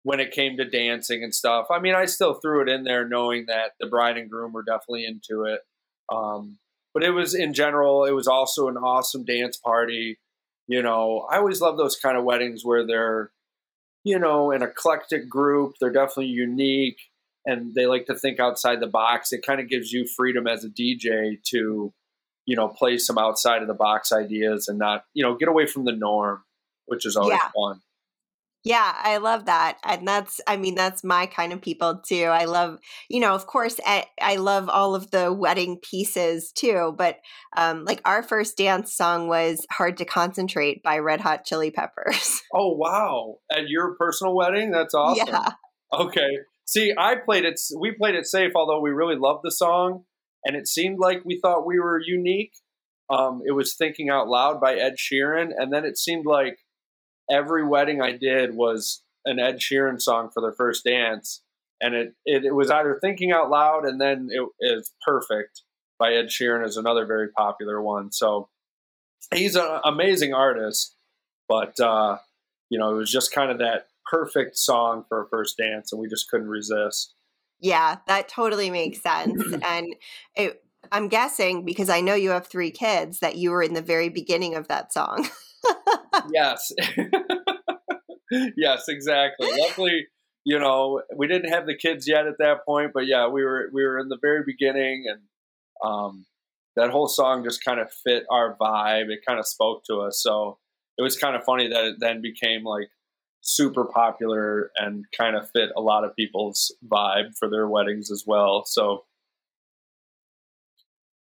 when 0.04 0.20
it 0.20 0.32
came 0.32 0.56
to 0.56 0.64
dancing 0.64 1.22
and 1.22 1.34
stuff. 1.34 1.66
I 1.70 1.80
mean, 1.80 1.94
I 1.94 2.06
still 2.06 2.34
threw 2.34 2.62
it 2.62 2.68
in 2.68 2.84
there 2.84 3.06
knowing 3.06 3.46
that 3.46 3.72
the 3.78 3.86
bride 3.86 4.16
and 4.16 4.30
groom 4.30 4.52
were 4.52 4.62
definitely 4.62 5.06
into 5.06 5.44
it. 5.44 5.60
Um, 6.12 6.58
but 6.94 7.02
it 7.02 7.10
was 7.10 7.34
in 7.34 7.52
general, 7.52 8.04
it 8.04 8.12
was 8.12 8.26
also 8.28 8.68
an 8.68 8.76
awesome 8.76 9.24
dance 9.24 9.56
party. 9.56 10.18
You 10.66 10.80
know, 10.82 11.26
I 11.30 11.36
always 11.36 11.60
love 11.60 11.76
those 11.76 11.96
kind 11.96 12.16
of 12.16 12.24
weddings 12.24 12.64
where 12.64 12.86
they're, 12.86 13.32
you 14.04 14.18
know, 14.18 14.50
an 14.52 14.62
eclectic 14.62 15.28
group. 15.28 15.74
They're 15.80 15.92
definitely 15.92 16.26
unique 16.26 16.98
and 17.44 17.74
they 17.74 17.84
like 17.86 18.06
to 18.06 18.14
think 18.14 18.40
outside 18.40 18.80
the 18.80 18.86
box. 18.86 19.32
It 19.32 19.44
kind 19.44 19.60
of 19.60 19.68
gives 19.68 19.92
you 19.92 20.06
freedom 20.06 20.46
as 20.46 20.64
a 20.64 20.68
DJ 20.70 21.42
to, 21.50 21.92
you 22.46 22.56
know, 22.56 22.68
play 22.68 22.96
some 22.96 23.18
outside 23.18 23.60
of 23.60 23.68
the 23.68 23.74
box 23.74 24.12
ideas 24.12 24.68
and 24.68 24.78
not, 24.78 25.04
you 25.12 25.22
know, 25.22 25.34
get 25.34 25.48
away 25.48 25.66
from 25.66 25.84
the 25.84 25.92
norm, 25.92 26.44
which 26.86 27.04
is 27.04 27.16
always 27.16 27.38
Yeah. 27.42 27.50
fun. 27.54 27.80
Yeah, 28.64 28.94
I 28.96 29.18
love 29.18 29.44
that. 29.44 29.76
And 29.84 30.08
that's, 30.08 30.40
I 30.46 30.56
mean, 30.56 30.74
that's 30.74 31.04
my 31.04 31.26
kind 31.26 31.52
of 31.52 31.60
people 31.60 32.00
too. 32.04 32.24
I 32.24 32.46
love, 32.46 32.78
you 33.10 33.20
know, 33.20 33.34
of 33.34 33.46
course, 33.46 33.78
I, 33.84 34.06
I 34.20 34.36
love 34.36 34.70
all 34.70 34.94
of 34.94 35.10
the 35.10 35.30
wedding 35.32 35.78
pieces 35.82 36.50
too. 36.50 36.94
But 36.96 37.18
um, 37.56 37.84
like 37.84 38.00
our 38.06 38.22
first 38.22 38.56
dance 38.56 38.94
song 38.94 39.28
was 39.28 39.66
Hard 39.70 39.98
to 39.98 40.06
Concentrate 40.06 40.82
by 40.82 40.98
Red 40.98 41.20
Hot 41.20 41.44
Chili 41.44 41.70
Peppers. 41.70 42.40
Oh 42.56 42.76
wow! 42.76 43.38
At 43.50 43.66
your 43.66 43.96
personal 43.98 44.36
wedding, 44.36 44.70
that's 44.70 44.94
awesome. 44.94 45.26
Yeah. 45.26 45.48
Okay. 45.92 46.38
See, 46.66 46.92
I 46.96 47.16
played 47.16 47.44
it. 47.44 47.58
We 47.76 47.90
played 47.90 48.14
it 48.14 48.26
safe, 48.26 48.52
although 48.54 48.80
we 48.80 48.90
really 48.90 49.16
loved 49.18 49.40
the 49.42 49.50
song, 49.50 50.04
and 50.44 50.54
it 50.54 50.68
seemed 50.68 50.98
like 51.00 51.24
we 51.24 51.40
thought 51.42 51.66
we 51.66 51.80
were 51.80 52.00
unique. 52.00 52.52
Um, 53.10 53.42
it 53.44 53.52
was 53.52 53.74
"Thinking 53.74 54.08
Out 54.08 54.28
Loud" 54.28 54.60
by 54.60 54.74
Ed 54.74 54.94
Sheeran, 54.98 55.48
and 55.56 55.72
then 55.72 55.84
it 55.84 55.98
seemed 55.98 56.26
like 56.26 56.58
every 57.30 57.66
wedding 57.66 58.00
I 58.00 58.12
did 58.12 58.54
was 58.54 59.02
an 59.24 59.38
Ed 59.38 59.58
Sheeran 59.58 60.00
song 60.00 60.30
for 60.32 60.40
their 60.40 60.52
first 60.52 60.84
dance, 60.84 61.42
and 61.80 61.94
it 61.94 62.14
it, 62.24 62.44
it 62.44 62.54
was 62.54 62.70
either 62.70 62.98
"Thinking 63.00 63.32
Out 63.32 63.50
Loud" 63.50 63.84
and 63.84 64.00
then 64.00 64.28
it 64.30 64.48
is 64.60 64.92
"Perfect" 65.04 65.62
by 65.98 66.14
Ed 66.14 66.26
Sheeran 66.26 66.64
is 66.66 66.76
another 66.76 67.06
very 67.06 67.28
popular 67.28 67.80
one. 67.80 68.12
So 68.12 68.48
he's 69.32 69.56
an 69.56 69.80
amazing 69.84 70.34
artist, 70.34 70.96
but 71.48 71.78
uh, 71.80 72.18
you 72.70 72.78
know, 72.78 72.90
it 72.94 72.98
was 72.98 73.10
just 73.10 73.32
kind 73.32 73.50
of 73.50 73.58
that 73.58 73.88
perfect 74.10 74.56
song 74.58 75.04
for 75.08 75.22
a 75.22 75.28
first 75.28 75.56
dance, 75.56 75.92
and 75.92 76.00
we 76.00 76.08
just 76.08 76.30
couldn't 76.30 76.48
resist. 76.48 77.14
Yeah, 77.60 77.98
that 78.06 78.28
totally 78.28 78.70
makes 78.70 79.00
sense. 79.00 79.42
and 79.62 79.94
it, 80.36 80.62
I'm 80.92 81.08
guessing 81.08 81.64
because 81.64 81.88
I 81.88 82.00
know 82.00 82.14
you 82.14 82.30
have 82.30 82.46
three 82.46 82.70
kids 82.70 83.20
that 83.20 83.36
you 83.36 83.50
were 83.50 83.62
in 83.62 83.74
the 83.74 83.82
very 83.82 84.08
beginning 84.08 84.54
of 84.54 84.68
that 84.68 84.92
song. 84.92 85.28
yes, 86.32 86.72
yes, 88.56 88.84
exactly. 88.88 89.48
Luckily, 89.58 90.06
you 90.44 90.58
know, 90.58 91.02
we 91.16 91.26
didn't 91.26 91.50
have 91.50 91.66
the 91.66 91.76
kids 91.76 92.06
yet 92.08 92.26
at 92.26 92.38
that 92.38 92.64
point, 92.66 92.92
but 92.92 93.06
yeah, 93.06 93.28
we 93.28 93.42
were 93.44 93.70
we 93.72 93.84
were 93.84 93.98
in 93.98 94.08
the 94.08 94.18
very 94.20 94.42
beginning, 94.46 95.04
and 95.08 95.20
um, 95.82 96.26
that 96.76 96.90
whole 96.90 97.08
song 97.08 97.44
just 97.44 97.64
kind 97.64 97.80
of 97.80 97.92
fit 97.92 98.24
our 98.30 98.56
vibe. 98.60 99.10
It 99.10 99.20
kind 99.26 99.38
of 99.38 99.46
spoke 99.46 99.84
to 99.86 100.00
us, 100.00 100.22
so 100.22 100.58
it 100.98 101.02
was 101.02 101.16
kind 101.16 101.36
of 101.36 101.44
funny 101.44 101.68
that 101.68 101.84
it 101.84 101.96
then 101.98 102.20
became 102.20 102.64
like 102.64 102.90
super 103.40 103.84
popular 103.84 104.70
and 104.76 105.04
kind 105.16 105.36
of 105.36 105.50
fit 105.50 105.70
a 105.76 105.80
lot 105.80 106.04
of 106.04 106.16
people's 106.16 106.74
vibe 106.86 107.36
for 107.38 107.48
their 107.48 107.68
weddings 107.68 108.10
as 108.10 108.24
well. 108.26 108.64
So 108.66 109.04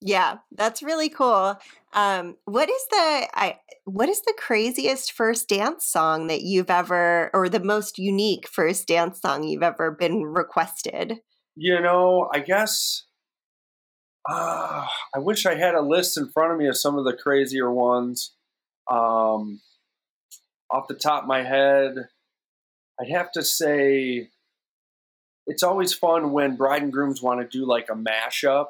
yeah, 0.06 0.38
that's 0.52 0.84
really 0.84 1.08
cool. 1.08 1.58
Um, 1.92 2.36
what 2.44 2.70
is 2.70 2.86
the 2.90 3.28
I 3.34 3.58
what 3.84 4.08
is 4.08 4.20
the 4.22 4.34
craziest 4.38 5.10
first 5.10 5.48
dance 5.48 5.84
song 5.84 6.28
that 6.28 6.42
you've 6.42 6.70
ever 6.70 7.30
or 7.34 7.48
the 7.48 7.60
most 7.60 7.98
unique 7.98 8.46
first 8.46 8.86
dance 8.86 9.20
song 9.20 9.42
you've 9.42 9.64
ever 9.64 9.90
been 9.90 10.22
requested? 10.22 11.14
You 11.56 11.80
know, 11.80 12.28
I 12.32 12.38
guess 12.38 13.06
uh, 14.28 14.86
I 15.14 15.18
wish 15.18 15.44
I 15.44 15.56
had 15.56 15.74
a 15.74 15.82
list 15.82 16.16
in 16.16 16.28
front 16.28 16.52
of 16.52 16.58
me 16.58 16.68
of 16.68 16.76
some 16.76 16.96
of 16.98 17.04
the 17.04 17.16
crazier 17.16 17.72
ones. 17.72 18.32
Um, 18.88 19.60
off 20.70 20.86
the 20.88 20.94
top 20.94 21.22
of 21.22 21.28
my 21.28 21.42
head, 21.42 21.94
I'd 23.00 23.10
have 23.10 23.32
to 23.32 23.42
say 23.42 24.28
it's 25.48 25.64
always 25.64 25.92
fun 25.92 26.30
when 26.30 26.54
bride 26.54 26.82
and 26.82 26.92
grooms 26.92 27.20
want 27.20 27.40
to 27.40 27.58
do 27.58 27.66
like 27.66 27.88
a 27.90 27.94
mashup 27.94 28.66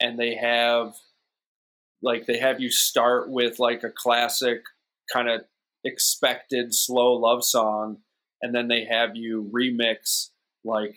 and 0.00 0.18
they 0.18 0.34
have 0.34 0.94
like 2.02 2.26
they 2.26 2.38
have 2.38 2.60
you 2.60 2.70
start 2.70 3.30
with 3.30 3.58
like 3.58 3.82
a 3.82 3.90
classic 3.90 4.62
kind 5.12 5.28
of 5.28 5.42
expected 5.84 6.74
slow 6.74 7.14
love 7.14 7.44
song 7.44 7.98
and 8.42 8.54
then 8.54 8.68
they 8.68 8.84
have 8.84 9.16
you 9.16 9.50
remix 9.54 10.30
like 10.64 10.96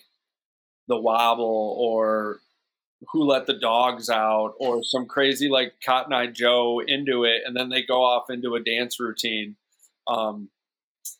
the 0.87 0.97
wobble 0.97 1.75
or 1.79 2.39
who 3.11 3.23
let 3.23 3.45
the 3.45 3.53
dogs 3.53 4.09
out 4.09 4.53
or 4.59 4.83
some 4.83 5.05
crazy 5.05 5.49
like 5.49 5.73
cotton 5.85 6.13
eye 6.13 6.27
joe 6.27 6.81
into 6.85 7.23
it 7.23 7.41
and 7.45 7.55
then 7.55 7.69
they 7.69 7.83
go 7.83 8.03
off 8.03 8.29
into 8.29 8.55
a 8.55 8.63
dance 8.63 8.99
routine. 8.99 9.55
Um, 10.07 10.49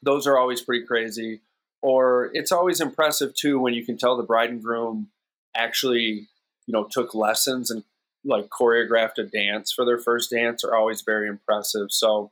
those 0.01 0.25
are 0.27 0.37
always 0.37 0.61
pretty 0.61 0.85
crazy. 0.85 1.41
Or 1.81 2.31
it's 2.33 2.51
always 2.51 2.81
impressive 2.81 3.35
too 3.35 3.59
when 3.59 3.73
you 3.73 3.85
can 3.85 3.97
tell 3.97 4.17
the 4.17 4.23
bride 4.23 4.49
and 4.49 4.63
groom 4.63 5.09
actually 5.55 6.27
you 6.67 6.73
know 6.73 6.83
took 6.83 7.15
lessons 7.15 7.71
and 7.71 7.83
like 8.23 8.49
choreographed 8.49 9.17
a 9.17 9.23
dance 9.23 9.71
for 9.71 9.85
their 9.85 9.97
first 9.97 10.29
dance 10.29 10.63
are 10.63 10.75
always 10.75 11.01
very 11.01 11.27
impressive. 11.27 11.87
So, 11.91 12.31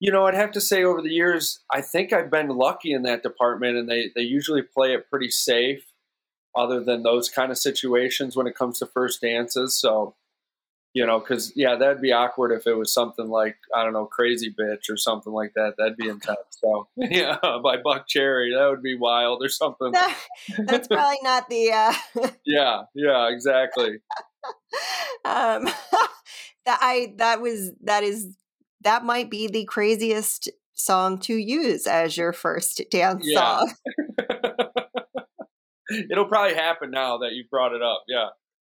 you 0.00 0.12
know, 0.12 0.26
I'd 0.26 0.34
have 0.34 0.52
to 0.52 0.60
say 0.60 0.84
over 0.84 1.00
the 1.00 1.10
years, 1.10 1.60
I 1.72 1.80
think 1.80 2.12
I've 2.12 2.30
been 2.30 2.48
lucky 2.48 2.92
in 2.92 3.02
that 3.02 3.22
department, 3.22 3.76
and 3.76 3.88
they 3.88 4.10
they 4.14 4.22
usually 4.22 4.62
play 4.62 4.92
it 4.94 5.10
pretty 5.10 5.30
safe, 5.30 5.92
other 6.56 6.82
than 6.84 7.02
those 7.02 7.28
kind 7.28 7.50
of 7.50 7.58
situations 7.58 8.36
when 8.36 8.46
it 8.46 8.54
comes 8.54 8.78
to 8.78 8.86
first 8.86 9.20
dances. 9.20 9.74
So, 9.74 10.14
you 10.94 11.06
know, 11.06 11.20
because 11.20 11.52
yeah, 11.54 11.76
that'd 11.76 12.00
be 12.00 12.12
awkward 12.12 12.52
if 12.52 12.66
it 12.66 12.74
was 12.74 12.92
something 12.92 13.28
like 13.28 13.56
I 13.74 13.84
don't 13.84 13.92
know, 13.92 14.06
Crazy 14.06 14.52
Bitch 14.52 14.90
or 14.90 14.96
something 14.96 15.32
like 15.32 15.52
that. 15.54 15.74
That'd 15.76 15.96
be 15.96 16.08
intense. 16.08 16.38
So 16.50 16.88
yeah, 16.96 17.36
by 17.42 17.76
Buckcherry, 17.76 18.56
that 18.56 18.68
would 18.70 18.82
be 18.82 18.96
wild 18.96 19.42
or 19.42 19.48
something. 19.48 19.92
that's 20.58 20.88
probably 20.88 21.18
not 21.22 21.48
the. 21.48 21.72
Uh... 21.72 22.28
yeah, 22.46 22.82
yeah, 22.94 23.28
exactly. 23.28 23.98
um, 25.24 25.64
that 26.64 26.78
I 26.80 27.14
that 27.16 27.40
was 27.40 27.72
that 27.84 28.02
is 28.02 28.36
that 28.80 29.04
might 29.04 29.30
be 29.30 29.46
the 29.46 29.66
craziest 29.66 30.48
song 30.72 31.18
to 31.18 31.34
use 31.34 31.86
as 31.86 32.16
your 32.16 32.32
first 32.32 32.82
dance 32.90 33.26
yeah. 33.26 33.58
song. 33.58 33.74
It'll 36.10 36.26
probably 36.26 36.54
happen 36.54 36.90
now 36.90 37.18
that 37.18 37.32
you 37.32 37.44
brought 37.50 37.72
it 37.72 37.82
up. 37.82 38.04
Yeah 38.08 38.28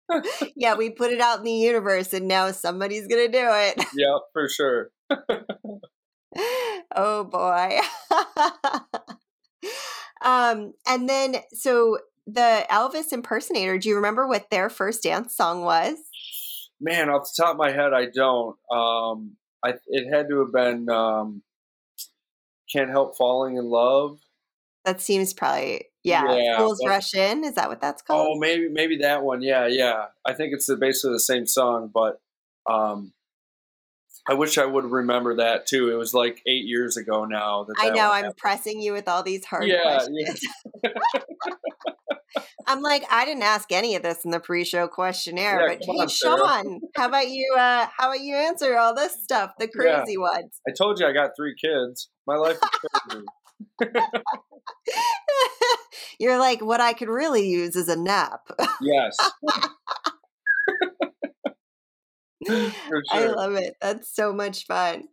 yeah, 0.55 0.75
we 0.75 0.89
put 0.89 1.11
it 1.11 1.19
out 1.19 1.39
in 1.39 1.43
the 1.43 1.51
universe 1.51 2.13
and 2.13 2.27
now 2.27 2.51
somebody's 2.51 3.07
going 3.07 3.31
to 3.31 3.31
do 3.31 3.47
it. 3.49 3.85
Yeah, 3.95 4.17
for 4.31 4.49
sure. 4.49 4.91
oh 6.95 7.23
boy. 7.25 7.79
um 10.21 10.73
and 10.87 11.09
then 11.09 11.35
so 11.51 11.97
the 12.25 12.65
Elvis 12.69 13.11
impersonator, 13.11 13.77
do 13.77 13.89
you 13.89 13.95
remember 13.95 14.27
what 14.27 14.49
their 14.49 14.69
first 14.69 15.03
dance 15.03 15.35
song 15.35 15.63
was? 15.63 15.97
Man, 16.79 17.09
off 17.09 17.29
the 17.35 17.43
top 17.43 17.51
of 17.51 17.57
my 17.57 17.71
head 17.71 17.93
I 17.93 18.07
don't. 18.13 18.57
Um 18.71 19.37
I 19.63 19.75
it 19.87 20.13
had 20.13 20.27
to 20.29 20.39
have 20.39 20.51
been 20.51 20.89
um 20.89 21.43
Can't 22.71 22.89
Help 22.89 23.17
Falling 23.17 23.57
in 23.57 23.65
Love. 23.65 24.19
That 24.85 24.99
seems 24.99 25.33
probably 25.33 25.85
yeah, 26.03 26.35
yeah 26.35 26.57
Fools 26.57 26.79
Rush 26.85 27.13
In. 27.13 27.43
Is 27.43 27.55
that 27.55 27.69
what 27.69 27.81
that's 27.81 28.01
called? 28.01 28.35
Oh, 28.35 28.39
maybe 28.39 28.69
maybe 28.69 28.97
that 28.97 29.23
one. 29.23 29.41
Yeah, 29.41 29.67
yeah. 29.67 30.07
I 30.25 30.33
think 30.33 30.53
it's 30.53 30.65
the, 30.65 30.75
basically 30.75 31.13
the 31.13 31.19
same 31.19 31.47
song, 31.47 31.89
but 31.93 32.19
um, 32.69 33.13
I 34.27 34.33
wish 34.35 34.57
I 34.57 34.65
would 34.65 34.85
remember 34.85 35.35
that 35.35 35.67
too. 35.67 35.91
It 35.91 35.95
was 35.95 36.13
like 36.13 36.41
eight 36.45 36.65
years 36.65 36.97
ago 36.97 37.25
now. 37.25 37.65
That, 37.65 37.75
that 37.77 37.85
I 37.85 37.89
know. 37.89 38.11
I'm 38.11 38.23
happened. 38.23 38.37
pressing 38.37 38.81
you 38.81 38.93
with 38.93 39.07
all 39.07 39.23
these 39.23 39.45
hard 39.45 39.67
yeah, 39.67 39.81
questions. 39.83 40.41
Yeah. 40.83 40.91
I'm 42.67 42.81
like, 42.81 43.03
I 43.11 43.25
didn't 43.25 43.43
ask 43.43 43.71
any 43.71 43.95
of 43.95 44.03
this 44.03 44.23
in 44.23 44.31
the 44.31 44.39
pre-show 44.39 44.87
questionnaire, 44.87 45.61
yeah, 45.61 45.75
but 45.75 45.85
hey, 45.85 45.99
on, 45.99 46.07
Shawn, 46.07 46.81
how 46.95 47.07
about 47.07 47.27
you? 47.29 47.53
Uh, 47.57 47.87
how 47.95 48.07
about 48.07 48.21
you 48.21 48.35
answer 48.35 48.77
all 48.77 48.95
this 48.95 49.21
stuff, 49.21 49.51
the 49.59 49.67
crazy 49.67 50.17
ones? 50.17 50.61
I 50.67 50.71
told 50.71 50.99
you 50.99 51.05
I 51.05 51.11
got 51.11 51.31
three 51.35 51.55
kids. 51.59 52.09
My 52.25 52.35
life 52.35 52.57
is 52.57 52.99
crazy. 53.09 53.25
You're 56.19 56.39
like, 56.39 56.61
what 56.61 56.81
I 56.81 56.93
could 56.93 57.09
really 57.09 57.47
use 57.47 57.75
is 57.75 57.89
a 57.89 57.95
nap. 57.95 58.41
Yes. 58.81 59.17
sure. 62.47 62.71
I 63.11 63.25
love 63.27 63.53
it. 63.55 63.75
That's 63.81 64.13
so 64.13 64.33
much 64.33 64.65
fun. 64.65 65.05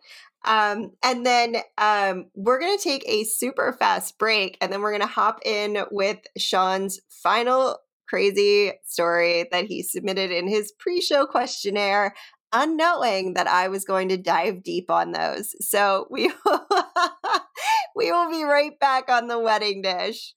Um, 0.45 0.93
and 1.03 1.25
then 1.25 1.57
um, 1.77 2.27
we're 2.35 2.59
going 2.59 2.77
to 2.77 2.83
take 2.83 3.05
a 3.07 3.25
super 3.25 3.77
fast 3.79 4.19
break 4.19 4.57
and 4.61 4.73
then 4.73 4.81
we're 4.81 4.93
going 4.93 5.03
to 5.03 5.07
hop 5.07 5.41
in 5.45 5.85
with 5.91 6.19
Shawn's 6.39 6.99
final 7.09 7.79
crazy 8.09 8.73
story 8.85 9.47
that 9.53 9.67
he 9.67 9.83
submitted 9.83 10.31
in 10.31 10.49
his 10.49 10.73
pre 10.73 11.01
show 11.01 11.27
questionnaire 11.27 12.15
unknowing 12.53 13.35
that 13.35 13.47
I 13.47 13.69
was 13.69 13.85
going 13.85 14.09
to 14.09 14.17
dive 14.17 14.63
deep 14.63 14.91
on 14.91 15.13
those. 15.13 15.55
So 15.67 16.07
we 16.11 16.33
we 17.97 18.11
will 18.11 18.31
be 18.31 18.45
right 18.45 18.79
back 18.79 19.11
on 19.11 19.29
the 19.29 19.39
wedding 19.39 19.83
dish. 19.83 20.35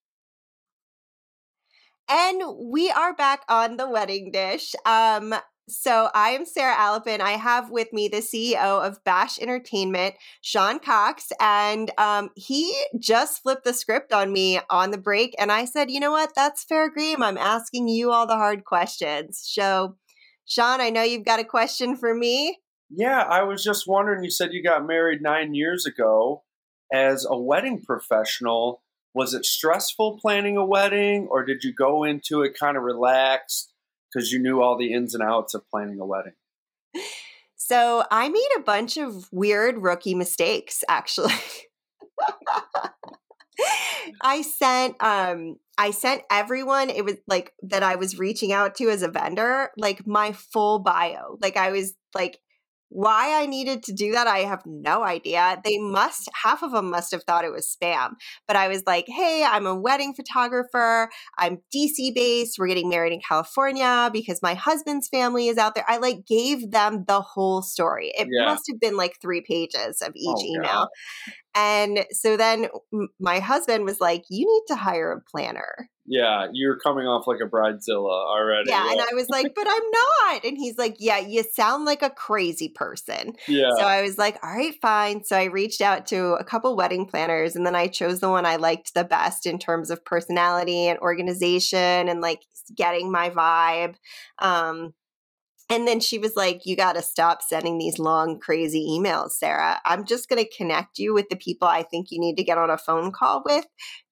And 2.10 2.42
we 2.72 2.90
are 2.92 3.14
back 3.16 3.44
on 3.48 3.78
the 3.78 3.90
wedding 3.90 4.32
dish. 4.32 4.76
Um, 4.86 5.34
so 5.70 6.10
I 6.14 6.32
am 6.32 6.46
Sara 6.46 6.76
Alapin. 6.76 7.22
I 7.22 7.32
have 7.32 7.72
with 7.72 7.94
me 7.94 8.10
the 8.10 8.18
CEO 8.18 8.86
of 8.86 9.02
Bash 9.06 9.40
Entertainment, 9.40 10.16
Shawn 10.42 10.80
Cox, 10.80 11.32
and 11.40 11.90
um, 11.98 12.32
he 12.36 12.76
just 13.00 13.42
flipped 13.42 13.64
the 13.64 13.74
script 13.74 14.12
on 14.12 14.34
me 14.34 14.60
on 14.70 14.92
the 14.92 14.98
break. 14.98 15.34
And 15.40 15.52
I 15.52 15.64
said, 15.64 15.90
you 15.90 16.02
know 16.02 16.12
what? 16.12 16.34
That's 16.36 16.66
fair 16.66 16.92
game. 16.94 17.24
I'm 17.24 17.38
asking 17.38 17.88
you 17.88 18.12
all 18.12 18.28
the 18.28 18.36
hard 18.36 18.66
questions. 18.66 19.42
So 19.42 19.96
Shawn, 20.46 20.82
I 20.82 20.90
know 20.90 21.04
you've 21.04 21.26
got 21.26 21.40
a 21.40 21.46
question 21.46 21.96
for 21.96 22.14
me. 22.14 22.58
Yeah, 22.90 23.22
I 23.22 23.44
was 23.44 23.64
just 23.64 23.88
wondering. 23.88 24.24
You 24.24 24.32
said 24.32 24.50
you 24.52 24.62
got 24.62 24.86
married 24.86 25.22
nine 25.22 25.54
years 25.54 25.86
ago. 25.86 26.44
As 26.94 27.26
a 27.28 27.38
wedding 27.38 27.82
professional, 27.82 28.84
was 29.16 29.34
it 29.34 29.46
stressful 29.46 30.20
planning 30.20 30.58
a 30.58 30.66
wedding, 30.66 31.28
or 31.30 31.44
did 31.44 31.64
you 31.64 31.74
go 31.74 32.04
into 32.04 32.44
it 32.44 32.58
kind 32.58 32.78
of 32.78 32.84
relaxed 32.84 33.74
because 34.14 34.32
you 34.32 34.40
knew 34.40 34.62
all 34.62 34.78
the 34.78 34.94
ins 34.94 35.16
and 35.16 35.24
outs 35.24 35.56
of 35.56 35.68
planning 35.70 36.00
a 36.00 36.06
wedding? 36.06 36.34
So 37.56 38.04
I 38.12 38.30
made 38.30 38.50
a 38.58 38.62
bunch 38.62 38.98
of 38.98 39.28
weird 39.32 39.80
rookie 39.80 40.16
mistakes, 40.16 40.84
actually. 40.88 41.34
I 44.22 44.42
sent 44.42 45.02
um 45.02 45.56
I 45.78 45.92
sent 45.92 46.24
everyone 46.30 46.90
it 46.90 47.06
was 47.06 47.16
like 47.28 47.54
that 47.64 47.84
I 47.84 47.96
was 47.96 48.20
reaching 48.20 48.52
out 48.52 48.76
to 48.76 48.90
as 48.90 49.02
a 49.02 49.08
vendor 49.08 49.70
like 49.78 50.06
my 50.06 50.34
full 50.34 50.80
bio. 50.80 51.38
Like 51.42 51.56
I 51.58 51.72
was 51.72 51.94
like 52.14 52.40
why 52.94 53.42
I 53.42 53.48
needed 53.48 53.82
to 53.84 53.92
do 53.92 54.12
that, 54.12 54.28
I 54.28 54.40
have 54.40 54.62
no 54.68 55.04
idea. 55.04 55.60
They 55.66 55.80
must, 55.80 56.30
half 56.44 56.62
of 56.62 56.72
them 56.72 56.92
must 56.92 57.12
have 57.12 57.24
thought 57.24 57.44
it 57.44 57.52
was 57.52 57.66
spam. 57.66 58.12
But 58.48 58.56
I 58.56 58.68
was 58.68 58.84
like, 58.86 59.06
hey, 59.08 59.44
I'm 59.44 59.66
a 59.66 59.74
wedding 59.74 60.14
photographer. 60.14 61.10
I'm 61.40 61.58
DC 61.76 62.14
based. 62.14 62.58
We're 62.60 62.68
getting 62.68 62.90
married 62.90 63.12
in 63.12 63.20
California 63.28 64.12
because 64.14 64.42
my 64.44 64.54
husband's 64.54 65.08
family 65.08 65.48
is 65.48 65.58
out 65.58 65.74
there. 65.74 65.86
I 65.88 65.98
like 65.98 66.28
gave 66.28 66.70
them 66.70 67.06
the 67.08 67.22
whole 67.22 67.64
story. 67.64 68.12
It 68.16 68.28
yeah. 68.32 68.46
must 68.46 68.66
have 68.70 68.80
been 68.80 68.96
like 68.96 69.18
three 69.20 69.42
pages 69.42 70.02
of 70.02 70.12
each 70.16 70.38
oh, 70.38 70.46
email. 70.46 70.64
God. 70.64 70.88
And 71.56 72.06
so 72.12 72.38
then 72.38 72.68
my 73.20 73.40
husband 73.40 73.86
was 73.86 74.00
like, 74.00 74.24
You 74.30 74.46
need 74.46 74.74
to 74.74 74.80
hire 74.80 75.12
a 75.12 75.22
planner. 75.32 75.90
Yeah, 76.06 76.48
you're 76.52 76.78
coming 76.78 77.08
off 77.08 77.28
like 77.28 77.40
a 77.42 77.48
bridezilla 77.50 78.28
already. 78.28 78.70
Yeah, 78.70 78.92
and 78.92 79.00
I 79.00 79.14
was 79.14 79.30
like, 79.30 79.54
But 79.56 79.68
I'm 79.70 79.84
not. 79.92 80.44
And 80.44 80.58
he's 80.58 80.78
like, 80.78 80.98
Yeah, 81.00 81.20
you 81.20 81.44
sound 81.44 81.86
like 81.86 82.02
a 82.02 82.10
crazy 82.10 82.70
person. 82.70 83.34
Yeah. 83.48 83.70
So 83.78 83.86
I 83.86 84.02
was 84.02 84.18
like, 84.18 84.38
All 84.44 84.54
right, 84.54 84.76
fine. 84.82 85.24
So 85.24 85.38
I 85.38 85.46
reached 85.46 85.82
out 85.82 86.06
to 86.08 86.34
a 86.34 86.44
couple 86.44 86.76
wedding 86.76 87.06
planners 87.06 87.56
and 87.56 87.66
then 87.66 87.76
I 87.76 87.88
chose 87.88 88.20
the 88.20 88.30
one 88.30 88.46
I 88.46 88.58
liked 88.58 88.94
the 88.94 89.06
best 89.06 89.46
in 89.46 89.60
terms 89.60 89.90
of 89.90 90.04
personality 90.04 90.88
and 90.88 91.00
organization 91.00 92.10
and 92.10 92.20
like 92.20 92.42
getting 92.76 93.12
my 93.12 93.30
vibe. 93.30 93.96
Um, 94.40 94.94
And 95.70 95.88
then 95.88 96.00
she 96.02 96.20
was 96.20 96.36
like, 96.36 96.66
You 96.66 96.76
got 96.76 96.94
to 96.94 97.02
stop 97.02 97.42
sending 97.42 97.78
these 97.78 97.98
long, 97.98 98.40
crazy 98.40 98.86
emails, 98.90 99.32
Sara. 99.32 99.80
I'm 99.86 100.06
just 100.06 100.28
going 100.30 100.44
to 100.44 100.58
connect 100.58 101.00
you 101.00 101.14
with 101.14 101.30
the 101.30 101.38
people 101.38 101.68
I 101.68 101.84
think 101.84 102.08
you 102.12 102.20
need 102.20 102.36
to 102.38 102.44
get 102.44 102.58
on 102.58 102.70
a 102.70 102.78
phone 102.78 103.12
call 103.12 103.42
with 103.46 103.66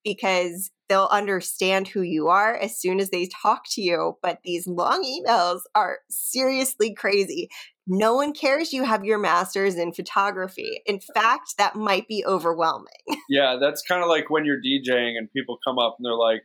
because 0.04 0.72
they'll 0.92 1.08
understand 1.10 1.88
who 1.88 2.02
you 2.02 2.28
are 2.28 2.54
as 2.54 2.78
soon 2.78 3.00
as 3.00 3.12
they 3.12 3.26
talk 3.42 3.64
to 3.70 3.82
you. 3.82 4.18
But 4.22 4.40
these 4.44 4.68
long 4.68 5.06
emails 5.06 5.62
are 5.74 6.00
seriously 6.10 6.94
crazy. 6.94 7.50
No 7.88 8.14
one 8.14 8.34
cares 8.34 8.74
you 8.74 8.84
have 8.84 9.06
your 9.06 9.18
master's 9.18 9.76
in 9.76 9.94
photography. 9.94 10.82
In 10.86 11.00
fact, 11.00 11.54
that 11.58 11.78
might 11.78 12.10
be 12.10 12.26
overwhelming. 12.26 12.92
Yeah, 13.30 13.60
that's 13.62 13.82
kind 13.82 14.04
of 14.04 14.10
like 14.10 14.30
when 14.30 14.44
you're 14.44 14.60
DJing 14.60 15.18
and 15.18 15.32
people 15.32 15.58
come 15.66 15.80
up 15.80 15.96
and 15.98 16.06
they're 16.06 16.14
like, 16.14 16.42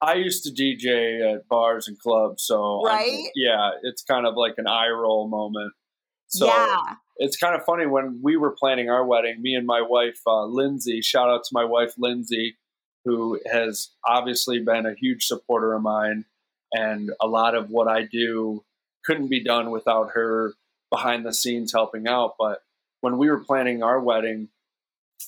I 0.00 0.14
used 0.14 0.44
to 0.44 0.50
DJ 0.50 1.34
at 1.34 1.46
bars 1.48 1.86
and 1.86 1.98
clubs, 1.98 2.44
so 2.46 2.82
right? 2.82 3.12
I'm, 3.12 3.30
yeah, 3.34 3.72
it's 3.82 4.02
kind 4.02 4.26
of 4.26 4.32
like 4.36 4.54
an 4.56 4.66
eye 4.66 4.88
roll 4.88 5.28
moment. 5.28 5.74
So 6.28 6.46
yeah. 6.46 6.94
it's 7.18 7.36
kind 7.36 7.54
of 7.54 7.62
funny 7.66 7.84
when 7.84 8.20
we 8.22 8.38
were 8.38 8.56
planning 8.58 8.88
our 8.88 9.04
wedding. 9.04 9.42
Me 9.42 9.54
and 9.54 9.66
my 9.66 9.82
wife, 9.86 10.18
uh, 10.26 10.46
Lindsay. 10.46 11.02
Shout 11.02 11.28
out 11.28 11.42
to 11.44 11.50
my 11.52 11.66
wife, 11.66 11.92
Lindsay, 11.98 12.56
who 13.04 13.40
has 13.50 13.90
obviously 14.06 14.60
been 14.60 14.86
a 14.86 14.94
huge 14.94 15.24
supporter 15.24 15.74
of 15.74 15.82
mine, 15.82 16.24
and 16.72 17.10
a 17.20 17.26
lot 17.26 17.54
of 17.54 17.70
what 17.70 17.88
I 17.88 18.02
do 18.02 18.64
couldn't 19.04 19.28
be 19.28 19.42
done 19.42 19.70
without 19.70 20.10
her 20.14 20.54
behind 20.90 21.24
the 21.24 21.32
scenes 21.32 21.72
helping 21.72 22.06
out. 22.06 22.34
But 22.38 22.62
when 23.00 23.18
we 23.18 23.30
were 23.30 23.44
planning 23.44 23.82
our 23.82 24.00
wedding, 24.00 24.48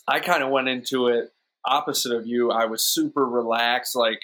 I 0.06 0.20
kind 0.20 0.42
of 0.42 0.50
went 0.50 0.68
into 0.68 1.08
it 1.08 1.32
opposite 1.64 2.12
of 2.12 2.26
you. 2.26 2.50
I 2.50 2.66
was 2.66 2.82
super 2.84 3.24
relaxed, 3.24 3.94
like 3.94 4.20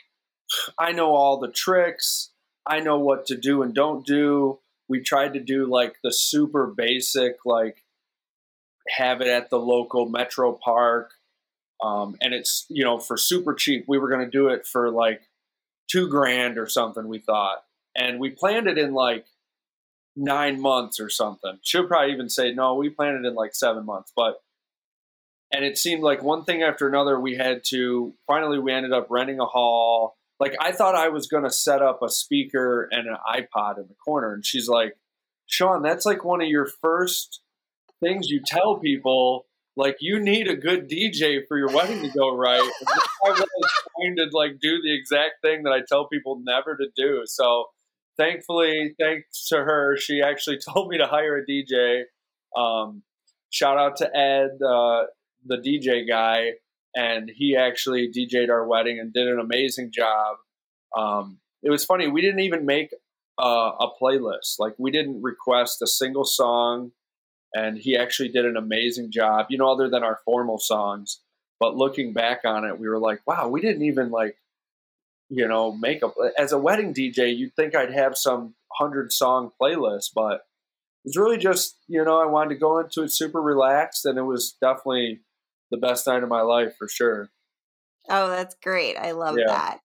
I 0.79 0.93
know 0.93 1.15
all 1.15 1.39
the 1.39 1.51
tricks. 1.51 2.31
I 2.67 2.81
know 2.81 2.99
what 2.99 3.27
to 3.27 3.37
do 3.37 3.63
and 3.63 3.75
don't 3.75 4.07
do. 4.07 4.59
We 4.89 5.01
tried 5.01 5.35
to 5.35 5.41
do 5.41 5.67
like 5.67 5.97
the 6.03 6.13
super 6.13 6.67
basic, 6.67 7.37
like 7.45 7.83
have 8.97 9.21
it 9.21 9.29
at 9.29 9.51
the 9.51 9.59
local 9.59 10.09
metro 10.09 10.53
park. 10.53 11.13
Um, 11.83 12.17
and 12.21 12.35
it's, 12.35 12.67
you 12.69 12.85
know, 12.85 12.99
for 12.99 13.17
super 13.17 13.55
cheap. 13.55 13.85
We 13.87 13.99
were 13.99 14.09
going 14.09 14.25
to 14.25 14.31
do 14.31 14.49
it 14.49 14.67
for 14.67 14.91
like 14.91 15.23
two 15.91 16.09
grand 16.09 16.59
or 16.59 16.69
something, 16.69 17.07
we 17.07 17.19
thought. 17.19 17.63
And 17.97 18.19
we 18.19 18.31
planned 18.31 18.67
it 18.67 18.79
in 18.79 18.93
like 18.93 19.27
nine 20.17 20.61
months 20.61 21.01
or 21.01 21.09
something. 21.09 21.59
She'll 21.63 21.87
probably 21.87 22.13
even 22.13 22.29
say, 22.29 22.53
no, 22.53 22.75
we 22.75 22.91
planned 22.91 23.25
it 23.25 23.29
in 23.29 23.35
like 23.35 23.55
seven 23.55 23.87
months. 23.87 24.13
But, 24.15 24.41
and 25.53 25.65
it 25.65 25.79
seemed 25.79 26.03
like 26.03 26.23
one 26.23 26.45
thing 26.45 26.63
after 26.63 26.89
another, 26.89 27.19
we 27.19 27.37
had 27.37 27.63
to, 27.69 28.15
finally, 28.27 28.59
we 28.59 28.73
ended 28.73 28.93
up 28.93 29.07
renting 29.09 29.41
a 29.41 29.47
hall 29.47 30.19
like 30.41 30.55
I 30.61 30.73
thought 30.73 30.95
I 30.95 31.09
was 31.09 31.27
going 31.27 31.45
to 31.45 31.51
set 31.51 31.83
up 31.83 32.03
a 32.03 32.09
speaker 32.09 32.89
and 32.91 33.09
an 33.09 33.17
iPod 33.29 33.79
in 33.79 33.89
the 33.89 33.95
corner, 33.95 34.33
and 34.33 34.47
she's 34.47 34.69
like, 34.69 34.97
"Shawn, 35.47 35.83
that's 35.83 36.07
like 36.07 36.25
one 36.25 36.41
of 36.41 36.49
your 36.49 36.67
first 36.67 37.41
things 38.01 38.29
you 38.29 38.41
tell 38.45 38.77
people. 38.77 39.47
Like 39.79 39.97
you 40.01 40.21
need 40.21 40.49
a 40.49 40.57
good 40.57 40.91
DJ 40.91 41.41
for 41.49 41.57
your 41.57 41.69
wedding 41.69 42.03
to 42.03 42.11
go 42.11 42.37
right." 42.37 42.61
I 42.61 43.31
was 43.31 43.47
trying 43.97 44.17
to 44.17 44.29
like 44.33 44.59
do 44.61 44.83
the 44.83 44.95
exact 44.95 45.41
thing 45.41 45.63
that 45.63 45.73
I 45.73 45.81
tell 45.89 46.07
people 46.09 46.41
never 46.45 46.77
to 46.77 46.89
do. 46.95 47.23
So 47.25 47.67
thankfully, 48.19 48.95
thanks 49.01 49.49
to 49.49 49.57
her, 49.57 49.97
she 49.97 50.21
actually 50.21 50.59
told 50.69 50.91
me 50.91 50.99
to 50.99 51.07
hire 51.07 51.39
a 51.39 51.47
DJ. 51.47 52.03
Um, 52.55 53.03
shout 53.49 53.79
out 53.79 53.97
to 53.97 54.15
Ed, 54.15 54.59
uh, 54.63 55.05
the 55.47 55.57
DJ 55.57 56.07
guy 56.07 56.53
and 56.95 57.31
he 57.35 57.57
actually 57.57 58.09
DJ'd 58.09 58.51
our 58.51 58.67
wedding 58.67 58.99
and 58.99 59.13
did 59.13 59.29
an 59.29 59.39
amazing 59.39 59.93
job. 59.93 60.37
Um, 60.97 61.39
it 61.63 61.71
was 61.71 61.85
funny. 61.85 62.09
We 62.09 62.21
didn't 62.21 62.41
even 62.41 62.67
make 62.67 62.91
a, 63.39 63.45
a 63.45 63.91
playlist. 64.01 64.59
Like 64.59 64.75
we 64.79 64.91
didn't 64.91 65.23
request 65.23 65.83
a 65.83 65.87
single 65.87 66.25
song, 66.25 66.93
and 67.55 67.79
he 67.79 67.97
actually 67.97 68.29
did 68.29 68.45
an 68.45 68.57
amazing 68.57 69.11
job. 69.11 69.47
You 69.51 69.59
know, 69.59 69.71
other 69.71 69.89
than 69.89 70.03
our 70.03 70.21
formal 70.25 70.59
songs. 70.59 71.21
But 71.61 71.77
looking 71.77 72.13
back 72.13 72.43
on 72.45 72.65
it, 72.65 72.79
we 72.79 72.89
were 72.89 73.01
like, 73.01 73.21
wow, 73.27 73.49
we 73.49 73.61
didn't 73.61 73.83
even 73.83 74.11
like, 74.11 74.37
you 75.29 75.49
know, 75.49 75.73
make 75.73 76.03
a 76.03 76.11
as 76.39 76.53
a 76.53 76.59
wedding 76.59 76.95
DJ. 76.95 77.37
You'd 77.37 77.55
think 77.55 77.75
I'd 77.75 77.93
have 77.93 78.17
some 78.17 78.55
hundred 78.73 79.13
song 79.13 79.51
playlist, 79.61 80.11
but 80.15 80.43
it's 81.05 81.17
really 81.17 81.39
just 81.39 81.77
you 81.89 82.05
know 82.05 82.21
I 82.21 82.27
wanted 82.27 82.51
to 82.51 82.61
go 82.61 82.79
into 82.79 83.03
it 83.03 83.13
super 83.13 83.41
relaxed, 83.41 84.05
and 84.05 84.19
it 84.19 84.23
was 84.23 84.57
definitely 84.61 85.21
the 85.71 85.79
best 85.79 86.07
night 86.07 86.23
of 86.23 86.29
my 86.29 86.43
life 86.43 86.77
for 86.79 86.89
sure. 86.89 87.31
Oh, 88.09 88.29
that's 88.29 88.57
great. 88.63 88.97
I 88.97 89.13
love 89.13 89.37
yeah. 89.39 89.47
that. 89.47 89.81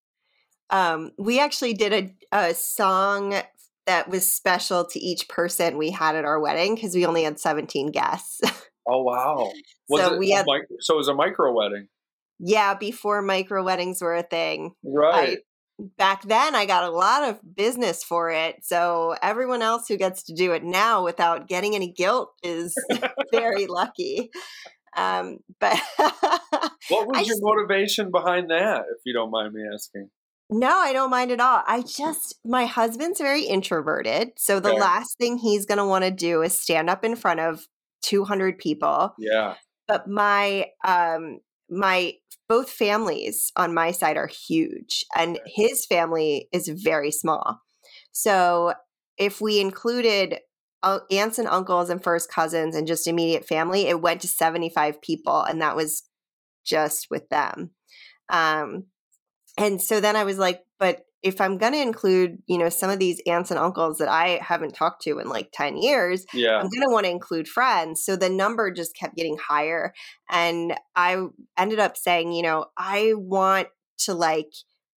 Um, 0.69 1.11
we 1.17 1.39
actually 1.39 1.73
did 1.73 1.93
a, 1.93 2.49
a 2.49 2.53
song 2.53 3.35
that 3.85 4.09
was 4.09 4.31
special 4.31 4.85
to 4.85 4.99
each 4.99 5.27
person 5.27 5.77
we 5.77 5.91
had 5.91 6.15
at 6.15 6.25
our 6.25 6.39
wedding 6.39 6.75
because 6.75 6.95
we 6.95 7.05
only 7.05 7.23
had 7.23 7.39
17 7.39 7.91
guests. 7.91 8.41
Oh 8.85 9.01
wow! 9.01 9.49
Was 9.87 10.01
so 10.01 10.17
we 10.17 10.31
had 10.31 10.45
micro, 10.45 10.75
so 10.81 10.95
it 10.95 10.97
was 10.97 11.07
a 11.07 11.13
micro 11.13 11.53
wedding. 11.53 11.87
Yeah, 12.37 12.73
before 12.73 13.21
micro 13.21 13.63
weddings 13.63 14.01
were 14.01 14.15
a 14.15 14.23
thing. 14.23 14.73
Right. 14.83 15.37
I, 15.79 15.83
back 15.97 16.23
then, 16.23 16.55
I 16.55 16.65
got 16.65 16.83
a 16.83 16.89
lot 16.89 17.29
of 17.29 17.39
business 17.55 18.03
for 18.03 18.29
it. 18.29 18.57
So 18.63 19.15
everyone 19.21 19.61
else 19.61 19.87
who 19.87 19.97
gets 19.97 20.23
to 20.23 20.33
do 20.33 20.51
it 20.51 20.63
now 20.63 21.03
without 21.03 21.47
getting 21.47 21.75
any 21.75 21.91
guilt 21.91 22.33
is 22.43 22.75
very 23.31 23.67
lucky. 23.67 24.29
Um, 24.95 25.37
but 25.59 25.79
what 25.97 26.27
was 27.07 27.17
I 27.17 27.21
your 27.21 27.37
motivation 27.39 28.11
behind 28.11 28.49
that, 28.49 28.81
if 28.91 29.01
you 29.05 29.13
don't 29.13 29.31
mind 29.31 29.53
me 29.53 29.63
asking? 29.73 30.09
No, 30.53 30.69
I 30.69 30.93
don't 30.93 31.09
mind 31.09 31.31
at 31.31 31.39
all. 31.39 31.63
I 31.65 31.81
just, 31.81 32.35
my 32.45 32.65
husband's 32.65 33.19
very 33.19 33.41
introverted. 33.41 34.33
So 34.37 34.59
the 34.59 34.69
okay. 34.69 34.79
last 34.79 35.17
thing 35.17 35.39
he's 35.39 35.65
going 35.65 35.79
to 35.79 35.85
want 35.85 36.03
to 36.03 36.11
do 36.11 36.43
is 36.43 36.57
stand 36.57 36.91
up 36.91 37.03
in 37.03 37.15
front 37.15 37.39
of 37.39 37.65
200 38.03 38.59
people. 38.59 39.15
Yeah. 39.17 39.55
But 39.87 40.07
my, 40.07 40.67
um, 40.85 41.39
my, 41.71 42.13
both 42.47 42.69
families 42.69 43.51
on 43.55 43.73
my 43.73 43.89
side 43.89 44.15
are 44.15 44.27
huge 44.27 45.03
and 45.17 45.39
his 45.47 45.87
family 45.87 46.49
is 46.51 46.67
very 46.67 47.09
small. 47.09 47.59
So 48.11 48.75
if 49.17 49.41
we 49.41 49.59
included 49.59 50.37
aunts 50.83 51.39
and 51.39 51.47
uncles 51.47 51.89
and 51.89 52.03
first 52.03 52.29
cousins 52.29 52.75
and 52.75 52.85
just 52.85 53.07
immediate 53.07 53.47
family, 53.47 53.87
it 53.87 54.01
went 54.01 54.21
to 54.21 54.27
75 54.27 55.01
people, 55.01 55.41
and 55.41 55.61
that 55.63 55.75
was 55.75 56.03
just 56.63 57.07
with 57.09 57.27
them. 57.29 57.71
Um, 58.29 58.85
and 59.57 59.81
so 59.81 59.99
then 59.99 60.15
I 60.15 60.23
was 60.23 60.37
like, 60.37 60.61
but 60.79 61.05
if 61.21 61.39
I'm 61.39 61.57
going 61.57 61.71
to 61.71 61.81
include, 61.81 62.39
you 62.47 62.57
know, 62.57 62.67
some 62.69 62.89
of 62.89 62.99
these 62.99 63.21
aunts 63.25 63.49
and 63.49 63.59
uncles 63.59 63.97
that 63.99 64.09
I 64.09 64.39
haven't 64.41 64.75
talked 64.75 65.03
to 65.03 65.19
in 65.19 65.29
like 65.29 65.49
10 65.53 65.77
years, 65.77 66.25
yeah. 66.33 66.57
I'm 66.57 66.67
going 66.69 66.85
to 66.85 66.91
want 66.91 67.05
to 67.05 67.11
include 67.11 67.47
friends. 67.47 68.03
So 68.03 68.17
the 68.17 68.29
number 68.29 68.71
just 68.71 68.95
kept 68.95 69.15
getting 69.15 69.37
higher. 69.37 69.93
And 70.29 70.73
I 70.95 71.25
ended 71.57 71.79
up 71.79 71.95
saying, 71.95 72.33
you 72.33 72.43
know, 72.43 72.65
I 72.77 73.13
want 73.15 73.69
to 73.99 74.13
like 74.13 74.51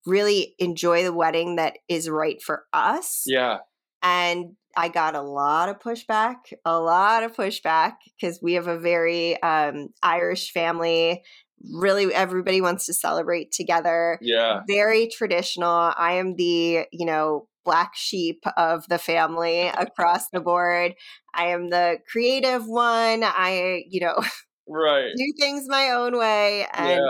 really 0.05 0.55
enjoy 0.59 1.05
the 1.05 1.13
wedding 1.13 1.57
that 1.57 1.79
is 1.89 2.11
right 2.11 2.43
for 2.43 2.65
us. 2.73 3.23
Yeah. 3.27 3.59
And 4.03 4.57
I 4.77 4.89
got 4.89 5.15
a 5.15 5.23
lot 5.23 5.69
of 5.69 5.79
pushback, 5.79 6.37
a 6.65 6.79
lot 6.79 7.23
of 7.23 7.35
pushback 7.35 7.95
because 8.21 8.41
we 8.43 8.55
have 8.55 8.67
a 8.69 8.79
very 8.79 9.41
um, 9.43 9.89
Irish 10.03 10.53
family. 10.53 11.23
Really, 11.73 12.13
everybody 12.13 12.61
wants 12.61 12.87
to 12.87 12.95
celebrate 12.95 13.53
together. 13.53 14.19
Yeah. 14.21 14.61
Very 14.69 15.09
traditional. 15.09 15.93
I 15.97 16.15
am 16.15 16.37
the, 16.37 16.87
you 16.93 17.07
know, 17.07 17.49
black 17.65 17.93
sheep 17.95 18.45
of 18.57 18.87
the 18.89 18.99
family 18.99 19.69
across 19.79 20.31
the 20.31 20.41
board. 20.41 20.95
I 21.35 21.49
am 21.49 21.69
the 21.71 21.99
creative 22.11 22.67
one. 22.67 23.23
I, 23.25 23.85
you 23.89 24.01
know, 24.01 24.23
right. 24.69 25.13
do 25.17 25.33
things 25.39 25.65
my 25.69 25.91
own 25.91 26.17
way. 26.17 26.67
And 26.73 27.01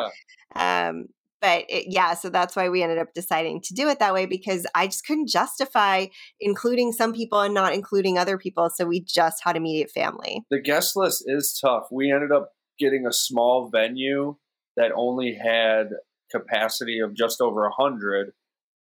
yeah. 0.57 0.89
um, 0.89 1.07
but 1.41 1.65
it, 1.69 1.87
yeah, 1.89 2.15
so 2.15 2.31
that's 2.31 2.57
why 2.57 2.69
we 2.71 2.83
ended 2.83 2.99
up 2.99 3.13
deciding 3.15 3.61
to 3.63 3.75
do 3.75 3.89
it 3.89 3.99
that 3.99 4.15
way 4.15 4.27
because 4.27 4.67
I 4.75 4.87
just 4.87 5.07
couldn't 5.07 5.29
justify 5.29 6.07
including 6.41 6.93
some 6.93 7.13
people 7.13 7.41
and 7.41 7.55
not 7.55 7.75
including 7.75 8.19
other 8.19 8.39
people. 8.39 8.71
So 8.75 8.87
we 8.87 9.01
just 9.01 9.45
had 9.45 9.55
immediate 9.55 9.91
family. 9.91 10.45
The 10.51 10.61
guest 10.61 10.97
list 10.97 11.25
is 11.27 11.59
tough. 11.61 11.89
We 11.93 12.11
ended 12.11 12.33
up 12.33 12.53
getting 12.79 13.07
a 13.07 13.13
small 13.13 13.69
venue 13.69 14.37
that 14.77 14.93
only 14.95 15.35
had 15.35 15.91
capacity 16.31 16.99
of 16.99 17.15
just 17.15 17.41
over 17.41 17.63
100, 17.63 18.33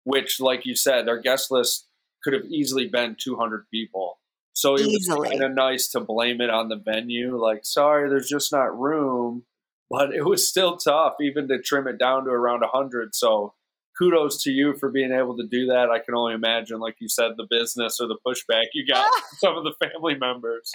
which, 0.05 0.41
like 0.41 0.65
you 0.65 0.75
said, 0.75 1.07
their 1.07 1.21
guest 1.21 1.51
list 1.51 1.89
could 2.23 2.33
have 2.33 2.45
easily 2.47 2.87
been 2.87 3.17
200 3.23 3.67
people. 3.71 4.19
So 4.55 4.77
it 4.77 4.83
easily. 4.83 5.19
was 5.19 5.29
kind 5.31 5.43
of 5.43 5.53
nice 5.53 5.89
to 5.89 6.01
blame 6.01 6.41
it 6.41 6.51
on 6.51 6.69
the 6.69 6.77
venue. 6.77 7.37
Like, 7.37 7.65
sorry, 7.65 8.09
there's 8.09 8.29
just 8.29 8.53
not 8.53 8.79
room 8.79 9.45
but 9.91 10.15
it 10.15 10.25
was 10.25 10.49
still 10.49 10.77
tough 10.77 11.15
even 11.21 11.49
to 11.49 11.61
trim 11.61 11.87
it 11.87 11.99
down 11.99 12.25
to 12.25 12.31
around 12.31 12.61
100 12.61 13.15
so 13.15 13.55
kudos 13.99 14.43
to 14.43 14.51
you 14.51 14.75
for 14.75 14.91
being 14.91 15.13
able 15.13 15.37
to 15.37 15.47
do 15.47 15.67
that 15.67 15.91
i 15.91 15.99
can 15.99 16.15
only 16.15 16.35
imagine 16.35 16.81
like 16.81 16.97
you 16.99 17.09
said 17.09 17.33
the 17.37 17.47
business 17.49 18.01
or 18.01 18.09
the 18.09 18.19
pushback 18.27 18.65
you 18.73 18.87
got 18.87 19.07
from 19.29 19.39
some 19.39 19.57
of 19.57 19.65
the 19.65 19.75
family 19.87 20.17
members 20.17 20.73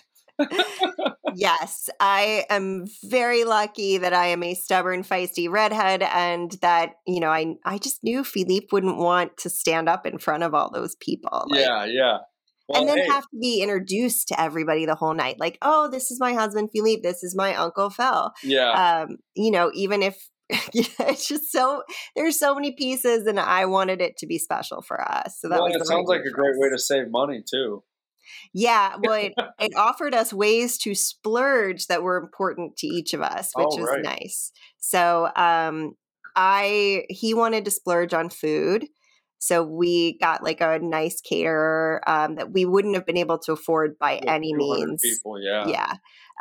yes, 1.35 1.89
I 1.99 2.45
am 2.49 2.85
very 3.03 3.43
lucky 3.43 3.97
that 3.97 4.13
I 4.13 4.27
am 4.27 4.43
a 4.43 4.55
stubborn, 4.55 5.03
feisty 5.03 5.49
redhead, 5.49 6.01
and 6.01 6.51
that 6.61 6.93
you 7.07 7.19
know, 7.19 7.29
I 7.29 7.55
I 7.65 7.77
just 7.77 8.03
knew 8.03 8.23
Philippe 8.23 8.67
wouldn't 8.71 8.97
want 8.97 9.37
to 9.37 9.49
stand 9.49 9.89
up 9.89 10.05
in 10.05 10.19
front 10.19 10.43
of 10.43 10.53
all 10.53 10.71
those 10.71 10.95
people. 10.95 11.45
Like, 11.49 11.61
yeah, 11.61 11.85
yeah. 11.85 12.17
Well, 12.67 12.81
and 12.81 12.87
then 12.87 12.99
hey, 12.99 13.07
have 13.07 13.23
to 13.23 13.37
be 13.41 13.63
introduced 13.63 14.27
to 14.27 14.39
everybody 14.39 14.85
the 14.85 14.95
whole 14.95 15.15
night. 15.15 15.37
Like, 15.39 15.57
oh, 15.61 15.89
this 15.89 16.11
is 16.11 16.19
my 16.19 16.33
husband 16.33 16.69
Philippe. 16.71 17.01
This 17.01 17.23
is 17.23 17.35
my 17.35 17.55
uncle 17.55 17.89
Phil. 17.89 18.31
yeah, 18.43 19.03
Um, 19.07 19.17
you 19.35 19.49
know, 19.49 19.71
even 19.73 20.03
if 20.03 20.29
it's 20.73 21.27
just 21.27 21.51
so 21.51 21.83
there's 22.15 22.39
so 22.39 22.55
many 22.55 22.71
pieces, 22.71 23.27
and 23.27 23.39
I 23.39 23.65
wanted 23.65 24.01
it 24.01 24.17
to 24.17 24.27
be 24.27 24.37
special 24.37 24.81
for 24.81 25.01
us. 25.01 25.37
So 25.39 25.49
that 25.49 25.59
well, 25.59 25.65
was 25.65 25.75
it 25.75 25.85
sounds 25.85 26.07
like 26.07 26.21
a 26.21 26.31
great 26.31 26.51
us. 26.51 26.57
way 26.57 26.69
to 26.69 26.79
save 26.79 27.09
money 27.09 27.43
too. 27.47 27.83
Yeah, 28.53 28.95
well, 28.97 29.13
it, 29.13 29.33
it 29.59 29.75
offered 29.75 30.13
us 30.13 30.33
ways 30.33 30.77
to 30.79 30.95
splurge 30.95 31.87
that 31.87 32.03
were 32.03 32.17
important 32.17 32.77
to 32.77 32.87
each 32.87 33.13
of 33.13 33.21
us, 33.21 33.55
which 33.55 33.71
Oh, 33.71 33.77
was 33.77 33.93
right. 33.93 34.03
nice. 34.03 34.51
So, 34.79 35.31
um, 35.35 35.93
I 36.35 37.05
he 37.09 37.33
wanted 37.33 37.65
to 37.65 37.71
splurge 37.71 38.13
on 38.13 38.29
food, 38.29 38.87
so 39.39 39.63
we 39.63 40.17
got 40.19 40.43
like 40.43 40.61
a 40.61 40.79
nice 40.79 41.21
caterer 41.21 42.01
um, 42.07 42.35
that 42.35 42.51
we 42.51 42.65
wouldn't 42.65 42.95
have 42.95 43.05
been 43.05 43.17
able 43.17 43.39
to 43.39 43.53
afford 43.53 43.97
by 43.97 44.17
any 44.27 44.53
means. 44.53 45.01
people, 45.01 45.41
yeah, 45.41 45.65
Yeah, 45.65 45.93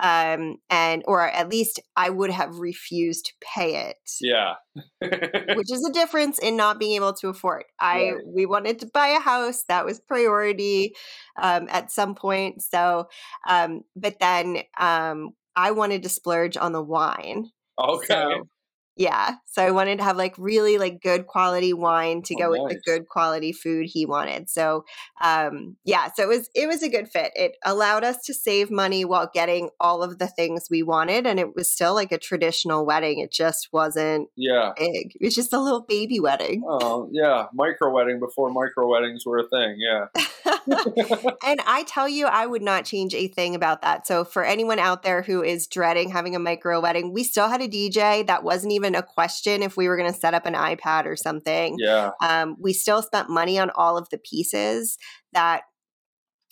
um, 0.03 0.57
and 0.69 1.03
or 1.07 1.29
at 1.29 1.49
least 1.49 1.81
I 1.97 2.11
would 2.11 2.31
have 2.31 2.59
refused 2.59 3.27
to 3.27 3.33
pay 3.41 3.89
it 3.89 3.97
yeah, 4.21 4.55
which 5.55 5.73
is 5.73 5.85
a 5.89 5.93
difference 5.93 6.39
in 6.39 6.57
not 6.57 6.79
being 6.79 6.95
able 6.97 7.13
to 7.15 7.29
afford. 7.29 7.65
I 7.81 8.13
Right. 8.13 8.25
we 8.27 8.47
wanted 8.47 8.79
to 8.81 8.87
buy 8.87 9.09
a 9.09 9.21
house 9.21 9.65
that 9.69 9.85
was 9.85 10.01
priority 10.01 10.95
um, 11.41 11.69
at 11.71 11.91
some 11.91 12.15
point. 12.15 12.63
So, 12.63 13.09
um, 13.49 13.83
but 13.97 14.19
then 14.21 14.59
um, 14.79 15.31
I 15.57 15.71
wanted 15.71 16.03
to 16.03 16.09
splurge 16.09 16.57
on 16.57 16.73
the 16.73 16.83
wine. 16.83 17.51
okay, 17.79 18.07
So, 18.07 18.49
yeah, 18.99 19.37
so 19.47 19.63
I 19.63 19.71
wanted 19.71 19.99
to 19.99 20.05
have 20.05 20.17
like 20.17 20.35
really 20.39 20.77
like 20.77 21.01
good 21.01 21.29
quality 21.29 21.73
wine 21.73 22.21
to 22.23 22.35
Oh, 22.35 22.39
go 22.39 22.51
with 22.51 22.73
the 22.73 22.81
good 22.85 23.09
quality 23.09 23.53
food 23.53 23.87
he 23.87 24.05
wanted. 24.05 24.51
So, 24.51 24.85
um, 25.21 25.77
yeah, 25.85 26.11
so 26.13 26.25
it 26.25 26.29
was 26.29 26.51
it 26.55 26.67
was 26.67 26.83
a 26.83 26.89
good 26.89 27.09
fit. 27.09 27.31
It 27.37 27.57
allowed 27.65 28.03
us 28.03 28.19
to 28.25 28.35
save 28.35 28.73
money 28.73 29.05
while 29.05 29.31
getting 29.33 29.71
all 29.79 30.03
of 30.03 30.19
the 30.19 30.27
things 30.27 30.67
we 30.69 30.83
wanted, 30.83 31.27
and 31.27 31.39
it 31.39 31.55
was 31.55 31.69
still 31.69 31.95
like 31.95 32.11
a 32.11 32.19
traditional 32.19 32.85
wedding. 32.85 33.21
It 33.21 33.31
just 33.31 33.69
wasn't 33.73 34.31
yeah. 34.37 34.73
big. 34.77 35.13
It 35.15 35.25
was 35.25 35.35
just 35.35 35.53
a 35.53 35.61
little 35.61 35.83
baby 35.83 36.19
wedding. 36.19 36.65
Oh, 36.67 37.09
yeah, 37.13 37.47
micro 37.55 37.93
wedding 37.93 38.19
before 38.19 38.51
micro 38.51 38.89
weddings 38.89 39.25
were 39.25 39.39
a 39.39 39.49
thing. 39.49 39.77
Yeah, 39.79 40.07
and 41.45 41.61
I 41.67 41.85
tell 41.87 42.09
you, 42.09 42.27
I 42.27 42.47
would 42.47 42.63
not 42.63 42.85
change 42.85 43.15
a 43.15 43.29
thing 43.29 43.55
about 43.55 43.83
that. 43.83 44.07
So, 44.07 44.25
for 44.25 44.45
anyone 44.45 44.79
out 44.79 45.03
there 45.03 45.23
who 45.23 45.43
is 45.43 45.67
dreading 45.67 46.11
having 46.11 46.35
a 46.35 46.39
micro 46.39 46.81
wedding, 46.81 47.13
we 47.13 47.25
still 47.25 47.49
had 47.49 47.63
a 47.63 47.69
DJ. 47.69 48.27
That 48.27 48.45
wasn't 48.45 48.73
even 48.73 48.88
a 48.95 49.03
question 49.03 49.63
if 49.63 49.77
we 49.77 49.89
were 49.89 49.97
going 49.97 50.13
to 50.13 50.19
set 50.19 50.35
up 50.35 50.47
an 50.47 50.55
iPad 50.55 51.07
or 51.07 51.17
something. 51.17 51.77
yeah, 51.79 52.11
Um, 52.23 52.57
we 52.59 52.73
still 52.73 53.03
spent 53.03 53.31
money 53.31 53.59
on 53.59 53.71
all 53.75 53.97
of 53.97 54.09
the 54.11 54.19
pieces 54.19 54.99
that 55.33 55.63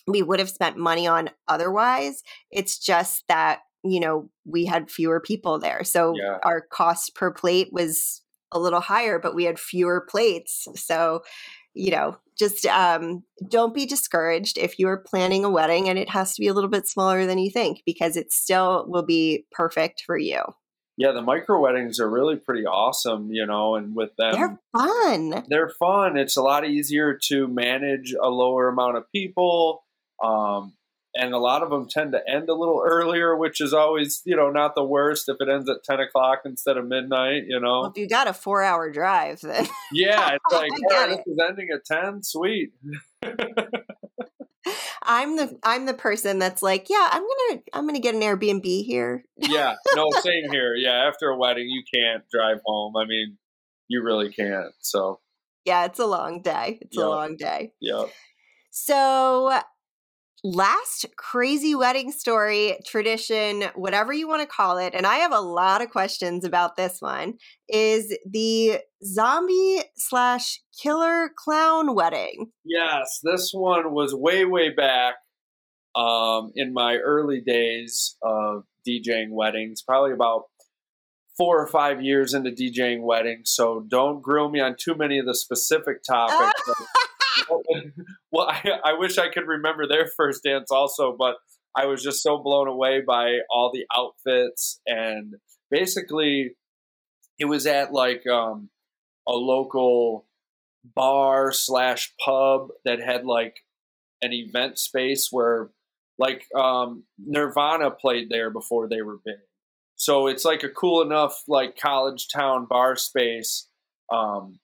we 0.07 0.22
would 0.22 0.38
have 0.38 0.51
spent 0.51 0.77
money 0.77 1.07
on 1.07 1.31
otherwise. 1.49 2.22
It's 2.51 2.79
just 2.79 3.25
that, 3.29 3.61
you 3.83 4.01
know, 4.01 4.31
we 4.44 4.64
had 4.64 4.90
fewer 4.90 5.20
people 5.20 5.59
there. 5.59 5.83
So 5.85 6.14
Yeah. 6.16 6.38
our 6.44 6.61
cost 6.61 7.14
per 7.14 7.33
plate 7.33 7.68
was 7.72 8.22
a 8.53 8.59
little 8.61 8.81
higher, 8.81 9.18
but 9.18 9.35
we 9.35 9.44
had 9.44 9.59
fewer 9.59 10.07
plates. 10.09 10.68
So, 10.77 11.22
you 11.75 11.90
know, 11.90 12.16
just 12.38 12.64
um, 12.66 13.25
don't 13.51 13.75
be 13.75 13.85
discouraged 13.87 14.59
if 14.59 14.79
you're 14.79 14.99
planning 14.99 15.44
a 15.44 15.51
wedding 15.51 15.88
and 15.88 15.99
it 15.99 16.09
has 16.11 16.35
to 16.35 16.40
be 16.40 16.46
a 16.49 16.55
little 16.55 16.70
bit 16.70 16.87
smaller 16.87 17.27
than 17.27 17.38
you 17.38 17.51
think 17.51 17.83
because 17.85 18.16
it 18.16 18.33
still 18.33 18.85
will 18.88 19.03
be 19.05 19.46
perfect 19.51 20.03
for 20.07 20.16
you. 20.16 20.42
Yeah. 20.96 21.12
The 21.12 21.22
micro 21.22 21.61
weddings 21.61 22.00
are 22.00 22.09
really 22.09 22.37
pretty 22.37 22.66
awesome, 22.66 23.30
you 23.32 23.46
know, 23.46 23.74
and 23.76 23.94
with 23.94 24.14
them, 24.16 24.32
They're 24.32 24.59
fun. 24.76 25.44
they're 25.48 25.68
fun. 25.70 26.16
It's 26.16 26.37
a 26.37 26.42
lot 26.42 26.66
easier 26.66 27.18
to 27.28 27.46
manage 27.48 28.14
a 28.20 28.28
lower 28.28 28.68
amount 28.68 28.96
of 28.96 29.11
people. 29.12 29.85
Um, 30.22 30.72
and 31.18 31.32
a 31.32 31.38
lot 31.38 31.62
of 31.62 31.70
them 31.70 31.88
tend 31.88 32.12
to 32.12 32.20
end 32.28 32.50
a 32.50 32.54
little 32.54 32.82
earlier, 32.87 33.35
which 33.35 33.62
is 33.62 33.72
always, 33.72 34.20
you 34.26 34.37
know, 34.37 34.50
not 34.50 34.74
the 34.74 34.85
worst 34.85 35.30
if 35.30 35.37
it 35.40 35.48
ends 35.48 35.66
at 35.70 35.82
10 35.82 35.98
o'clock 36.00 36.42
instead 36.44 36.76
of 36.76 36.87
midnight, 36.87 37.44
you 37.48 37.59
Well, 37.62 37.85
know? 37.85 37.88
if 37.88 37.96
you 37.96 38.06
got 38.06 38.28
a 38.28 38.35
four 38.35 38.62
hour 38.62 38.90
drive, 38.90 39.40
then 39.40 39.66
Yeah, 39.92 40.32
it's 40.35 40.44
like, 40.52 40.70
I 40.70 40.74
all 40.74 40.90
get 40.90 40.96
right, 40.96 41.11
it. 41.12 41.22
this 41.24 41.35
is 41.35 41.38
ending 41.48 41.68
at 41.74 41.85
10, 41.87 42.22
sweet. 42.22 42.72
I'm 45.02 45.37
the 45.37 45.59
I'm 45.62 45.87
the 45.87 45.94
person 45.94 46.38
that's 46.38 46.62
like, 46.62 46.88
yeah, 46.90 47.09
I'm 47.11 47.22
gonna 47.22 47.62
I'm 47.72 47.87
gonna 47.87 48.00
get 48.00 48.14
an 48.14 48.20
Airbnb 48.20 48.85
here. 48.85 49.24
Yeah, 49.37 49.74
no, 49.94 50.07
same 50.20 50.50
here. 50.50 50.74
Yeah, 50.74 51.09
after 51.09 51.29
a 51.29 51.37
wedding, 51.37 51.68
you 51.68 51.83
can't 51.92 52.24
drive 52.31 52.59
home. 52.64 52.96
I 52.96 53.05
mean, 53.05 53.38
you 53.88 54.02
really 54.02 54.33
can't. 54.33 54.72
So, 54.81 55.20
Yeah, 55.64 55.85
it's 55.85 55.98
a 55.98 56.07
long 56.07 56.42
day. 56.42 56.79
It's 56.81 56.96
a 56.96 57.09
long 57.09 57.37
day. 57.37 57.72
yeah. 57.81 58.05
So 58.70 59.59
last 60.44 61.07
crazy 61.16 61.75
wedding 61.75 62.12
story, 62.12 62.79
tradition, 62.87 63.64
whatever 63.75 64.12
you 64.12 64.29
want 64.29 64.42
to 64.42 64.46
call 64.46 64.79
it, 64.79 64.94
and 64.94 65.07
I 65.07 65.16
have 65.16 65.33
a 65.33 65.40
lot 65.40 65.83
of 65.83 65.90
questions 65.90 66.44
about 66.44 66.77
this 66.77 67.01
one, 67.01 67.35
is 67.68 68.16
the 68.31 68.79
zombie 69.05 69.83
slash 69.96 70.61
killer 70.81 71.31
clown 71.37 71.94
wedding. 71.94 72.53
Yes, 72.64 73.20
this 73.22 73.51
one 73.53 73.92
was 73.92 74.14
way, 74.14 74.44
way 74.44 74.70
back 74.70 75.14
um, 75.94 76.53
in 76.55 76.72
my 76.72 76.96
early 76.96 77.40
days 77.40 78.16
of 78.22 78.64
DJing 78.87 79.31
weddings, 79.31 79.83
probably 79.83 80.12
about 80.12 80.44
four 81.37 81.61
or 81.61 81.66
five 81.66 82.03
years 82.03 82.35
into 82.35 82.51
DJing 82.51 83.03
weddings. 83.03 83.53
So 83.55 83.85
don't 83.88 84.22
grill 84.22 84.49
me 84.49 84.61
on 84.61 84.77
too 84.79 84.94
many 84.94 85.18
of 85.18 85.27
the 85.27 85.35
specific 85.35 86.03
topics. 86.03 86.62
well, 88.37 88.49
I, 88.51 88.62
I 88.85 88.92
wish 88.94 89.18
I 89.18 89.31
could 89.31 89.46
remember 89.46 89.87
their 89.87 90.07
first 90.16 90.42
dance 90.44 90.70
also, 90.70 91.16
but 91.18 91.37
I 91.75 91.87
was 91.87 92.03
just 92.03 92.22
so 92.22 92.38
blown 92.38 92.68
away 92.68 93.03
by 93.07 93.38
all 93.51 93.70
the 93.72 93.85
outfits 93.94 94.81
and 94.87 95.35
basically 95.70 96.57
it 97.38 97.44
was 97.44 97.66
at 97.66 97.92
like 97.92 98.27
um, 98.27 98.70
a 99.29 99.33
local 99.33 100.27
bar 100.94 101.53
slash 101.53 102.12
pub 102.25 102.68
that 102.85 103.01
had 103.01 103.25
like 103.25 103.57
an 104.22 104.33
event 104.33 104.79
space 104.79 105.29
where 105.31 105.70
like 106.18 106.44
um, 106.55 107.05
Nirvana 107.18 107.90
played 107.90 108.31
there 108.31 108.51
before 108.51 108.88
they 108.88 109.03
were 109.03 109.18
big. 109.25 109.35
So 109.96 110.29
it's 110.29 110.44
like 110.44 110.62
a 110.62 110.70
cool 110.70 111.03
enough 111.03 111.42
like 111.46 111.79
college 111.79 112.29
town 112.29 112.66
bar 112.68 112.96
space. 112.96 113.68
Um, 114.11 114.61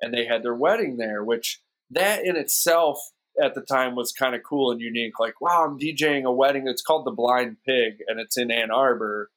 and 0.00 0.12
they 0.12 0.26
had 0.26 0.42
their 0.42 0.54
wedding 0.54 0.96
there, 0.96 1.22
which 1.22 1.60
that 1.90 2.24
in 2.24 2.36
itself 2.36 2.98
at 3.42 3.54
the 3.54 3.60
time 3.60 3.94
was 3.94 4.12
kind 4.12 4.34
of 4.34 4.42
cool 4.42 4.70
and 4.70 4.80
unique. 4.80 5.18
Like, 5.18 5.40
wow, 5.40 5.64
I'm 5.66 5.78
DJing 5.78 6.24
a 6.24 6.32
wedding. 6.32 6.66
It's 6.66 6.82
called 6.82 7.06
the 7.06 7.10
Blind 7.10 7.56
Pig 7.66 7.98
and 8.08 8.20
it's 8.20 8.36
in 8.36 8.50
Ann 8.50 8.70
Arbor. 8.70 9.30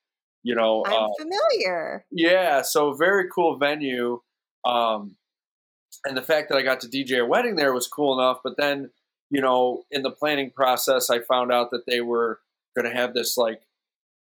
You 0.44 0.56
know, 0.56 0.86
I'm 0.86 0.94
uh, 0.94 1.08
familiar. 1.20 2.06
yeah, 2.12 2.62
so 2.62 2.94
very 2.94 3.26
cool 3.30 3.58
venue. 3.58 4.22
Um, 4.66 5.16
and 6.06 6.16
the 6.16 6.22
fact 6.22 6.50
that 6.50 6.58
I 6.58 6.62
got 6.62 6.80
to 6.82 6.88
DJ 6.88 7.20
a 7.20 7.26
wedding 7.26 7.56
there 7.56 7.74
was 7.74 7.88
cool 7.88 8.18
enough. 8.18 8.40
But 8.44 8.56
then, 8.58 8.92
you 9.30 9.42
know, 9.42 9.84
in 9.92 10.02
the 10.02 10.12
planning 10.12 10.52
process, 10.52 11.10
I 11.10 11.20
found 11.20 11.52
out 11.52 11.72
that 11.72 11.86
they 11.86 12.00
were 12.00 12.40
going 12.76 12.90
to 12.90 12.98
have 12.98 13.14
this 13.14 13.36
like 13.36 13.62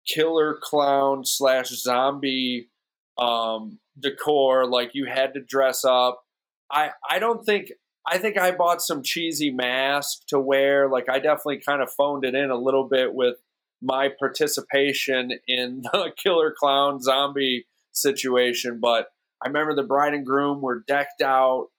killer 0.05 0.57
clown 0.62 1.23
slash 1.23 1.69
zombie 1.69 2.69
um, 3.17 3.79
decor. 3.97 4.65
Like 4.65 4.91
you 4.93 5.05
had 5.05 5.34
to 5.36 5.39
dress 5.39 5.86
up. 5.86 6.23
I 6.69 6.91
I 7.10 7.19
don't 7.19 7.45
think 7.45 7.71
I 8.12 8.17
think 8.17 8.38
I 8.38 8.52
bought 8.52 8.82
some 8.82 9.04
cheesy 9.04 9.52
mask 9.52 10.24
to 10.28 10.39
wear. 10.39 10.89
Like 10.89 11.08
I 11.10 11.19
definitely 11.19 11.62
kind 11.65 11.82
of 11.82 11.93
phoned 11.93 12.26
it 12.26 12.36
in 12.36 12.52
a 12.52 12.58
little 12.58 12.84
bit 12.84 13.13
with 13.13 13.38
my 13.82 14.10
participation 14.19 15.32
in 15.47 15.82
the 15.93 16.12
killer 16.21 16.54
clown 16.56 17.02
zombie 17.02 17.67
situation. 17.93 18.80
But 18.82 19.08
I 19.41 19.47
remember 19.47 19.74
the 19.74 19.84
bride 19.84 20.13
and 20.13 20.26
groom 20.26 20.62
were 20.62 20.84
decked 20.86 21.21
out 21.21 21.69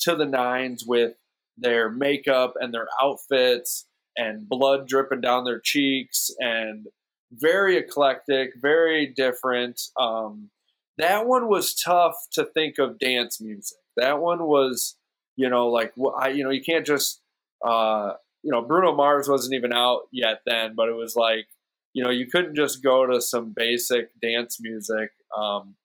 to 0.00 0.14
the 0.14 0.26
nines 0.26 0.84
with 0.86 1.14
their 1.56 1.90
makeup 1.90 2.54
and 2.60 2.72
their 2.72 2.86
outfits 3.00 3.86
and 4.14 4.46
blood 4.46 4.86
dripping 4.86 5.22
down 5.22 5.44
their 5.44 5.60
cheeks 5.60 6.30
and 6.38 6.86
very 7.32 7.78
eclectic, 7.78 8.50
very 8.60 9.06
different. 9.06 9.80
Um, 9.98 10.50
that 10.98 11.26
one 11.26 11.48
was 11.48 11.74
tough 11.74 12.14
to 12.32 12.44
think 12.44 12.78
of 12.78 12.98
dance 12.98 13.40
music. 13.40 13.78
That 13.96 14.20
one 14.20 14.44
was, 14.44 14.96
you 15.38 15.48
know, 15.48 15.68
like 15.68 15.92
I, 16.20 16.30
you 16.30 16.42
know, 16.42 16.50
you 16.50 16.62
can't 16.62 16.84
just, 16.84 17.22
uh, 17.64 18.14
you 18.42 18.50
know, 18.50 18.60
Bruno 18.60 18.92
Mars 18.92 19.28
wasn't 19.28 19.54
even 19.54 19.72
out 19.72 20.02
yet 20.12 20.40
then, 20.44 20.74
but 20.74 20.88
it 20.88 20.96
was 20.96 21.14
like, 21.14 21.46
you 21.94 22.02
know, 22.02 22.10
you 22.10 22.26
couldn't 22.26 22.56
just 22.56 22.82
go 22.82 23.06
to 23.06 23.20
some 23.20 23.52
basic 23.54 24.08
dance 24.20 24.58
music. 24.60 25.10
Um, 25.36 25.76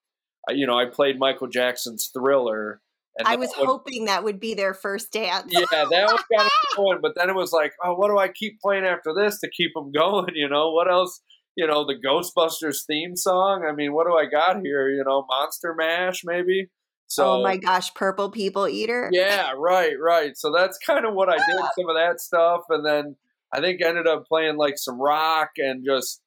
I, 0.50 0.54
you 0.54 0.66
know, 0.66 0.78
I 0.78 0.86
played 0.86 1.20
Michael 1.20 1.48
Jackson's 1.48 2.10
Thriller. 2.12 2.82
And 3.20 3.28
I 3.28 3.36
was 3.36 3.54
hoping 3.54 4.06
that 4.06 4.24
would 4.24 4.40
be 4.40 4.56
their 4.56 4.74
first 4.74 5.12
dance. 5.12 5.46
yeah, 5.52 5.66
that 5.70 6.08
was 6.08 6.24
kind 6.36 6.48
of 6.48 6.76
going. 6.76 6.98
But 7.00 7.14
then 7.16 7.30
it 7.30 7.36
was 7.36 7.52
like, 7.54 7.74
oh, 7.84 7.94
what 7.94 8.08
do 8.08 8.18
I 8.18 8.30
keep 8.30 8.60
playing 8.60 8.86
after 8.86 9.14
this 9.14 9.40
to 9.42 9.50
keep 9.52 9.76
them 9.76 9.92
going? 9.92 10.32
You 10.34 10.50
know, 10.50 10.72
what 10.72 10.90
else? 10.90 11.22
You 11.56 11.68
know, 11.68 11.86
the 11.86 11.94
Ghostbusters 11.94 12.88
theme 12.88 13.16
song. 13.16 13.68
I 13.70 13.72
mean, 13.72 13.94
what 13.94 14.08
do 14.08 14.16
I 14.16 14.26
got 14.26 14.62
here? 14.64 14.90
You 14.90 15.04
know, 15.04 15.28
Monster 15.30 15.76
Mash, 15.76 16.24
maybe. 16.26 16.72
So, 17.14 17.26
oh 17.28 17.44
my 17.44 17.58
gosh, 17.58 17.94
purple 17.94 18.30
people 18.32 18.68
eater. 18.68 19.10
Yeah, 19.14 19.52
right, 19.58 19.94
right. 20.00 20.36
So 20.36 20.52
that's 20.52 20.78
kind 20.80 21.06
of 21.06 21.14
what 21.14 21.30
I 21.30 21.38
did, 21.38 21.56
some 21.78 21.90
of 21.90 21.96
that 21.96 22.20
stuff, 22.20 22.62
and 22.70 22.86
then 22.86 23.16
I 23.54 23.62
think 23.62 23.84
I 23.84 23.90
ended 23.90 24.08
up 24.08 24.26
playing 24.28 24.58
like 24.58 24.78
some 24.78 25.00
rock 25.00 25.52
and 25.58 25.86
just 25.86 26.22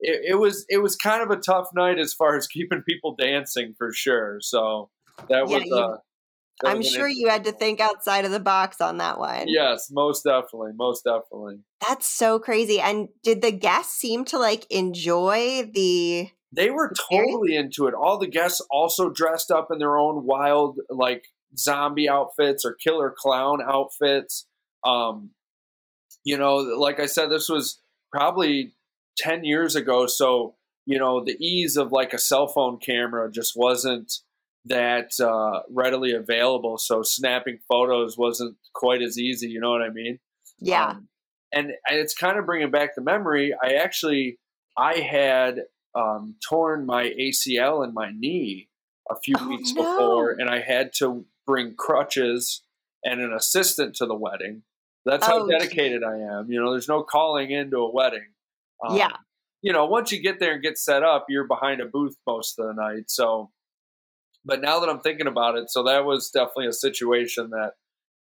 it, 0.00 0.32
it 0.32 0.34
was 0.36 0.64
it 0.68 0.78
was 0.78 0.96
kind 0.96 1.22
of 1.22 1.30
a 1.30 1.40
tough 1.40 1.68
night 1.74 1.98
as 1.98 2.14
far 2.14 2.36
as 2.36 2.46
keeping 2.52 2.82
people 2.82 3.14
dancing 3.14 3.74
for 3.76 3.92
sure. 3.92 4.38
So 4.40 4.90
that 5.28 5.48
Yeah, 5.48 5.58
was. 5.58 5.64
you- 5.66 5.76
uh, 5.76 5.96
that 6.62 6.68
I'm 6.70 6.78
was 6.82 6.94
sure 6.94 7.08
you 7.08 7.28
had 7.28 7.44
to 7.44 7.52
think 7.52 7.80
outside 7.80 8.24
of 8.24 8.30
the 8.30 8.38
box 8.38 8.80
on 8.80 8.98
that 8.98 9.18
one. 9.18 9.30
one. 9.38 9.48
Yes, 9.48 9.88
most 9.90 10.22
definitely, 10.22 10.72
most 10.76 11.02
definitely. 11.04 11.58
That's 11.88 12.06
so 12.06 12.38
crazy. 12.38 12.80
And 12.80 13.08
did 13.24 13.42
the 13.42 13.50
guests 13.50 13.96
seem 13.96 14.24
to 14.26 14.38
like 14.38 14.66
enjoy 14.70 15.70
the 15.72 16.28
They 16.52 16.70
were 16.70 16.92
totally 17.10 17.56
into 17.56 17.86
it. 17.86 17.94
All 17.94 18.18
the 18.18 18.26
guests 18.26 18.60
also 18.70 19.08
dressed 19.08 19.50
up 19.50 19.68
in 19.72 19.78
their 19.78 19.96
own 19.96 20.24
wild, 20.26 20.78
like 20.90 21.24
zombie 21.56 22.08
outfits 22.08 22.64
or 22.64 22.74
killer 22.74 23.14
clown 23.16 23.60
outfits. 23.62 24.46
Um, 24.84 25.30
you 26.24 26.36
know, 26.36 26.56
like 26.56 27.00
I 27.00 27.06
said, 27.06 27.30
this 27.30 27.48
was 27.48 27.80
probably 28.12 28.74
10 29.18 29.44
years 29.44 29.76
ago. 29.76 30.06
So, 30.06 30.56
you 30.84 30.98
know, 30.98 31.24
the 31.24 31.36
ease 31.44 31.76
of 31.76 31.90
like 31.90 32.12
a 32.12 32.18
cell 32.18 32.48
phone 32.48 32.78
camera 32.78 33.30
just 33.30 33.54
wasn't 33.56 34.12
that 34.66 35.12
uh, 35.20 35.62
readily 35.70 36.12
available. 36.12 36.76
So, 36.78 37.02
snapping 37.02 37.58
photos 37.68 38.16
wasn't 38.18 38.56
quite 38.74 39.02
as 39.02 39.18
easy. 39.18 39.48
You 39.48 39.60
know 39.60 39.70
what 39.70 39.82
I 39.82 39.90
mean? 39.90 40.18
yeah. 40.58 40.90
Um, 40.90 41.08
and, 41.54 41.66
and 41.88 41.98
it's 41.98 42.14
kind 42.14 42.38
of 42.38 42.46
bringing 42.46 42.70
back 42.70 42.94
the 42.94 43.02
memory. 43.02 43.54
I 43.62 43.74
actually, 43.74 44.38
I 44.76 44.98
had 44.98 45.62
um, 45.94 46.36
torn 46.48 46.86
my 46.86 47.04
ACL 47.20 47.86
in 47.86 47.92
my 47.94 48.10
knee 48.10 48.68
a 49.10 49.16
few 49.16 49.34
Oh, 49.38 49.48
weeks 49.48 49.72
no. 49.76 49.82
before, 49.82 50.30
and 50.38 50.48
I 50.48 50.60
had 50.60 50.92
to 50.94 51.26
bring 51.46 51.74
crutches 51.74 52.62
and 53.04 53.20
an 53.20 53.32
assistant 53.32 53.96
to 53.96 54.06
the 54.06 54.14
wedding. 54.14 54.62
That's 55.04 55.26
how 55.26 55.44
Oh, 55.44 55.48
dedicated 55.48 56.04
I 56.04 56.18
am. 56.18 56.50
You 56.50 56.60
know, 56.62 56.70
there's 56.70 56.88
no 56.88 57.02
calling 57.02 57.50
into 57.50 57.78
a 57.78 57.90
wedding. 57.90 58.28
Um, 58.86 58.96
Yeah. 58.96 59.16
You 59.60 59.72
know, 59.72 59.84
once 59.86 60.10
you 60.12 60.20
get 60.20 60.40
there 60.40 60.54
and 60.54 60.62
get 60.62 60.78
set 60.78 61.02
up, 61.02 61.26
you're 61.28 61.46
behind 61.46 61.80
a 61.80 61.84
booth 61.86 62.16
most 62.26 62.58
of 62.58 62.66
the 62.66 62.72
night. 62.74 63.04
So, 63.10 63.50
but 64.44 64.60
now 64.60 64.80
that 64.80 64.88
I'm 64.88 65.00
thinking 65.00 65.26
about 65.28 65.56
it, 65.56 65.70
so 65.70 65.84
that 65.84 66.04
was 66.04 66.30
definitely 66.30 66.66
a 66.68 66.72
situation 66.72 67.50
that, 67.50 67.74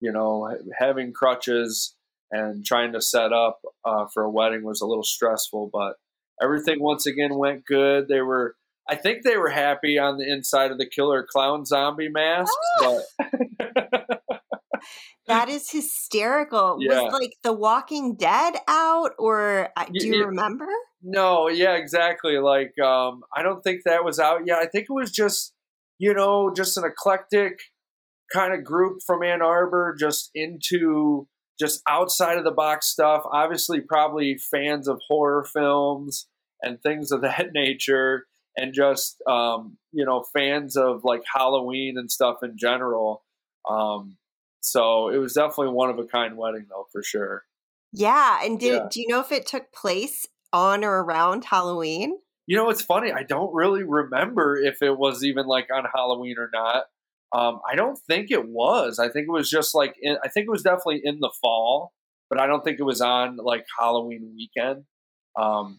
you 0.00 0.10
know, 0.12 0.56
having 0.76 1.12
crutches 1.12 1.94
and 2.30 2.64
trying 2.64 2.92
to 2.92 3.00
set 3.00 3.32
up 3.32 3.60
uh, 3.84 4.06
for 4.12 4.22
a 4.24 4.30
wedding 4.30 4.62
was 4.64 4.80
a 4.80 4.86
little 4.86 5.04
stressful, 5.04 5.70
but 5.72 5.94
everything 6.42 6.80
once 6.80 7.06
again 7.06 7.36
went 7.36 7.64
good. 7.64 8.08
They 8.08 8.20
were, 8.20 8.56
I 8.88 8.96
think 8.96 9.22
they 9.22 9.36
were 9.36 9.50
happy 9.50 9.98
on 9.98 10.18
the 10.18 10.30
inside 10.30 10.70
of 10.70 10.78
the 10.78 10.88
killer 10.88 11.26
clown 11.28 11.64
zombie 11.64 12.08
masks, 12.08 12.54
Ah! 12.80 12.98
but 13.18 14.20
That 15.28 15.50
is 15.50 15.70
hysterical. 15.70 16.78
Yeah. 16.80 17.02
Was 17.02 17.12
like 17.12 17.34
The 17.42 17.52
Walking 17.52 18.16
Dead 18.16 18.54
out 18.66 19.10
or 19.18 19.68
uh, 19.76 19.84
do 19.92 20.06
you 20.06 20.20
yeah. 20.20 20.24
remember? 20.24 20.66
no, 21.02 21.48
yeah, 21.48 21.74
exactly. 21.74 22.38
Like, 22.38 22.72
um, 22.82 23.20
I 23.36 23.42
don't 23.42 23.62
think 23.62 23.82
that 23.84 24.04
was 24.04 24.18
out 24.18 24.46
yet. 24.46 24.58
I 24.58 24.66
think 24.66 24.86
it 24.88 24.92
was 24.92 25.12
just, 25.12 25.54
you 25.98 26.14
know, 26.14 26.50
just 26.54 26.76
an 26.78 26.84
eclectic 26.84 27.58
kind 28.32 28.54
of 28.54 28.64
group 28.64 28.98
from 29.06 29.22
Ann 29.22 29.42
Arbor, 29.42 29.94
just 29.98 30.30
into 30.34 31.28
just 31.58 31.82
outside 31.88 32.38
of 32.38 32.44
the 32.44 32.50
box 32.50 32.86
stuff. 32.86 33.22
Obviously, 33.30 33.80
probably 33.80 34.38
fans 34.38 34.88
of 34.88 35.00
horror 35.08 35.44
films 35.44 36.28
and 36.62 36.80
things 36.82 37.10
of 37.12 37.22
that 37.22 37.48
nature, 37.54 38.26
and 38.56 38.72
just 38.74 39.22
um, 39.26 39.78
you 39.92 40.04
know, 40.04 40.24
fans 40.32 40.76
of 40.76 41.02
like 41.04 41.22
Halloween 41.32 41.96
and 41.98 42.10
stuff 42.10 42.38
in 42.42 42.56
general. 42.56 43.22
Um, 43.68 44.16
so 44.60 45.08
it 45.08 45.18
was 45.18 45.34
definitely 45.34 45.72
one 45.74 45.90
of 45.90 45.98
a 45.98 46.04
kind 46.04 46.36
wedding, 46.36 46.66
though, 46.68 46.86
for 46.92 47.02
sure. 47.02 47.44
Yeah. 47.92 48.40
And 48.42 48.58
did 48.58 48.72
Yeah. 48.74 48.88
do 48.90 49.00
you 49.00 49.08
know 49.08 49.20
if 49.20 49.32
it 49.32 49.46
took 49.46 49.72
place 49.72 50.26
on 50.52 50.84
or 50.84 51.02
around 51.02 51.44
Halloween? 51.44 52.18
You 52.46 52.56
know, 52.56 52.70
it's 52.70 52.82
funny. 52.82 53.12
I 53.12 53.22
don't 53.22 53.54
really 53.54 53.82
remember 53.84 54.56
if 54.56 54.82
it 54.82 54.96
was 54.96 55.22
even 55.24 55.46
like 55.46 55.68
on 55.74 55.84
Halloween 55.94 56.36
or 56.38 56.50
not. 56.52 56.84
Um, 57.32 57.60
I 57.70 57.74
don't 57.74 57.98
think 57.98 58.30
it 58.30 58.48
was. 58.48 58.98
I 58.98 59.08
think 59.08 59.26
it 59.28 59.32
was 59.32 59.50
just 59.50 59.74
like 59.74 59.94
in, 60.00 60.16
I 60.24 60.28
think 60.28 60.46
it 60.46 60.50
was 60.50 60.62
definitely 60.62 61.02
in 61.04 61.20
the 61.20 61.32
fall, 61.42 61.92
but 62.30 62.40
I 62.40 62.46
don't 62.46 62.64
think 62.64 62.78
it 62.80 62.84
was 62.84 63.00
on 63.00 63.36
like 63.36 63.66
Halloween 63.78 64.34
weekend. 64.36 64.84
Um, 65.38 65.78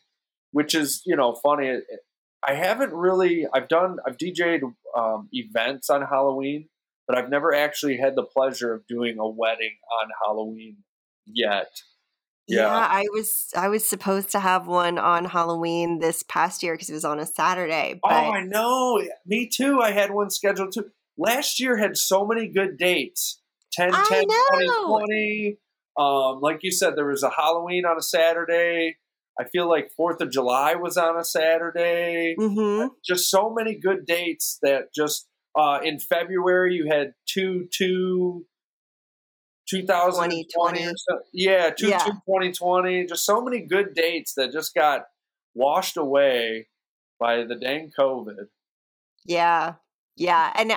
which 0.51 0.73
is 0.75 1.01
you 1.05 1.15
know 1.15 1.33
funny. 1.35 1.67
It- 1.67 1.85
it- 1.89 1.99
I 2.41 2.53
haven't 2.53 2.93
really. 2.93 3.45
I've 3.53 3.67
done. 3.67 3.97
I've 4.07 4.15
DJ'd 4.17 4.63
um, 4.95 5.27
events 5.33 5.89
on 5.89 6.01
Halloween, 6.03 6.69
but 7.05 7.17
I've 7.17 7.29
never 7.29 7.53
actually 7.53 7.97
had 7.97 8.15
the 8.15 8.23
pleasure 8.23 8.73
of 8.73 8.87
doing 8.87 9.19
a 9.19 9.27
wedding 9.27 9.75
on 10.01 10.09
Halloween 10.23 10.77
yet. 11.25 11.81
Yeah. 12.47 12.69
I 12.69 13.05
was 13.11 13.49
I 13.55 13.67
was 13.67 13.85
supposed 13.85 14.31
to 14.31 14.39
have 14.39 14.67
one 14.67 14.97
on 14.97 15.25
Halloween 15.25 15.99
this 15.99 16.23
past 16.23 16.63
year 16.63 16.73
because 16.75 16.89
it 16.89 16.93
was 16.93 17.03
on 17.05 17.19
a 17.19 17.25
Saturday. 17.25 17.99
But 18.01 18.11
Oh, 18.11 18.31
I 18.31 18.41
know. 18.43 19.01
Me 19.25 19.47
too. 19.47 19.81
I 19.81 19.91
had 19.91 20.11
one 20.11 20.29
scheduled 20.29 20.71
too. 20.73 20.89
Last 21.19 21.59
year 21.59 21.75
had 21.77 21.97
so 21.97 22.25
many 22.25 22.47
good 22.47 22.77
dates. 22.77 23.41
10 23.73 23.91
I 23.93 24.03
10 24.07 24.27
know. 24.27 24.97
2020. 24.97 25.57
Um, 25.97 26.39
like 26.39 26.59
you 26.63 26.71
said, 26.71 26.95
there 26.95 27.05
was 27.05 27.23
a 27.23 27.29
Halloween 27.29 27.85
on 27.85 27.97
a 27.97 28.01
Saturday. 28.01 28.97
I 29.37 29.43
feel 29.43 29.69
like 29.69 29.91
Fourth 29.95 30.21
of 30.21 30.31
July 30.31 30.75
was 30.75 30.95
on 30.97 31.17
a 31.17 31.25
Saturday. 31.25 32.35
hmm 32.37 32.87
Just 33.05 33.29
so 33.29 33.53
many 33.53 33.75
good 33.75 34.05
dates 34.05 34.59
that 34.61 34.93
just 34.95 35.27
uh, 35.57 35.79
in 35.83 35.99
February 35.99 36.75
you 36.75 36.87
had 36.89 37.13
two 37.27 37.67
two 37.71 38.45
2020 39.69 40.45
2020. 40.45 40.93
Yeah, 41.33 41.69
two 41.69 41.87
Yeah. 41.89 41.99
two 41.99 42.11
2020. 42.11 43.05
Just 43.05 43.25
so 43.25 43.41
many 43.41 43.59
good 43.61 43.93
dates 43.93 44.33
that 44.35 44.51
just 44.51 44.73
got 44.73 45.03
washed 45.53 45.97
away 45.97 46.67
by 47.19 47.43
the 47.43 47.55
dang 47.55 47.91
COVID. 47.97 48.47
Yeah. 49.25 49.75
Yeah. 50.19 50.51
And 50.55 50.73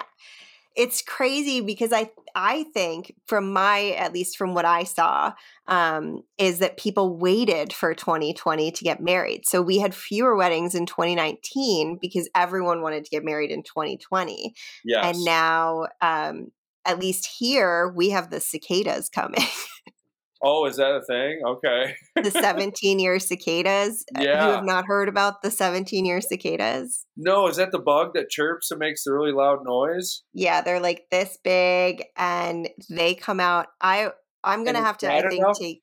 it's 0.75 1.03
crazy 1.03 1.61
because 1.61 1.93
I 1.93 2.11
I 2.35 2.65
think 2.73 3.15
from 3.27 3.53
my 3.53 3.91
at 3.91 4.15
least 4.15 4.39
from 4.39 4.55
what 4.55 4.65
I 4.65 4.85
saw 4.85 5.33
um 5.67 6.23
is 6.39 6.61
that 6.61 6.79
people 6.79 7.17
waited 7.17 7.73
for 7.73 7.95
2020 7.95 8.71
to 8.73 8.85
get 8.85 9.03
married. 9.03 9.47
So 9.47 9.61
we 9.61 9.79
had 9.79 9.95
fewer 9.95 10.35
weddings 10.35 10.75
in 10.75 10.87
2019 10.87 11.99
because 12.01 12.29
everyone 12.35 12.81
wanted 12.81 13.05
to 13.05 13.11
get 13.11 13.25
married 13.25 13.51
in 13.51 13.63
2020. 13.63 14.55
Yes. 14.85 15.05
And 15.05 15.25
now 15.25 15.89
um 16.01 16.53
at 16.85 16.99
least 16.99 17.27
here 17.27 17.93
we 17.95 18.11
have 18.11 18.31
the 18.31 18.41
cicadas 18.41 19.09
coming. 19.09 19.45
oh, 20.43 20.67
is 20.67 20.77
that 20.77 20.95
a 20.95 21.03
thing? 21.05 21.41
Okay. 21.47 21.95
the 22.23 22.31
17 22.43 22.99
year 22.99 23.19
cicadas. 23.19 24.05
Yeah. 24.19 24.47
You 24.47 24.53
have 24.55 24.65
not 24.65 24.85
heard 24.87 25.09
about 25.09 25.43
the 25.43 25.51
17 25.51 26.05
year 26.05 26.21
cicadas? 26.21 27.07
No, 27.17 27.47
is 27.49 27.57
that 27.57 27.71
the 27.73 27.79
bug 27.79 28.15
that 28.15 28.29
chirps 28.31 28.71
and 28.71 28.79
makes 28.81 29.05
the 29.05 29.13
really 29.13 29.33
loud 29.33 29.61
noise? 29.65 30.23
Yeah, 30.33 30.61
they're 30.63 30.81
like 30.81 31.07
this 31.11 31.39
big 31.45 32.05
and 32.17 32.69
they 32.91 33.15
come 33.15 33.41
out. 33.41 33.67
I 33.81 34.11
I'm 34.45 34.65
gonna 34.65 34.81
have 34.83 34.99
to 34.99 35.13
I 35.13 35.21
think 35.23 35.41
enough? 35.41 35.59
take 35.59 35.83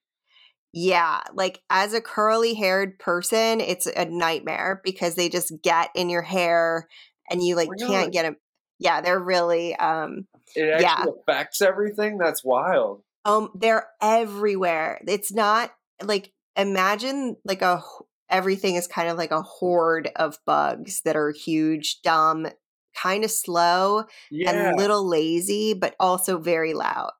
yeah, 0.71 1.21
like 1.33 1.61
as 1.69 1.93
a 1.93 2.01
curly 2.01 2.53
haired 2.53 2.99
person, 2.99 3.59
it's 3.59 3.87
a 3.87 4.05
nightmare 4.05 4.81
because 4.83 5.15
they 5.15 5.27
just 5.29 5.51
get 5.63 5.89
in 5.95 6.09
your 6.09 6.21
hair 6.21 6.87
and 7.29 7.43
you 7.43 7.55
like 7.55 7.69
Really? 7.71 7.87
can't 7.87 8.13
get 8.13 8.23
them. 8.23 8.35
Yeah, 8.77 9.01
they're 9.01 9.19
really 9.19 9.75
um 9.75 10.27
It 10.55 10.69
actually 10.69 10.83
Yeah. 10.83 11.05
affects 11.27 11.61
everything? 11.61 12.17
That's 12.17 12.43
wild. 12.43 13.01
Um 13.29 13.49
they're 13.55 13.87
everywhere. 14.01 15.01
It's 15.07 15.31
not 15.31 15.71
like 16.03 16.31
imagine 16.55 17.35
like 17.45 17.61
a 17.61 17.81
everything 18.29 18.75
is 18.75 18.87
kind 18.87 19.09
of 19.09 19.17
like 19.17 19.31
a 19.31 19.41
horde 19.41 20.09
of 20.15 20.37
bugs 20.45 21.01
that 21.03 21.15
are 21.15 21.31
huge, 21.31 22.01
dumb, 22.03 22.47
kind 22.95 23.23
of 23.23 23.31
slow 23.31 24.03
Yeah. 24.31 24.69
and 24.69 24.77
little 24.77 25.07
lazy, 25.07 25.73
but 25.73 25.95
also 25.99 26.37
very 26.39 26.73
loud. 26.73 27.11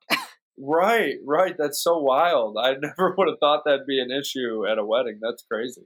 Right, 0.58 1.16
right. 1.26 1.56
That's 1.58 1.82
so 1.82 2.00
wild. 2.00 2.58
I 2.62 2.74
never 2.82 3.16
would 3.18 3.28
have 3.30 3.40
thought 3.40 3.64
that'd 3.66 3.88
be 3.88 4.02
an 4.02 4.12
issue 4.12 4.68
at 4.68 4.78
a 4.78 4.86
wedding. 4.86 5.20
That's 5.22 5.44
crazy. 5.50 5.84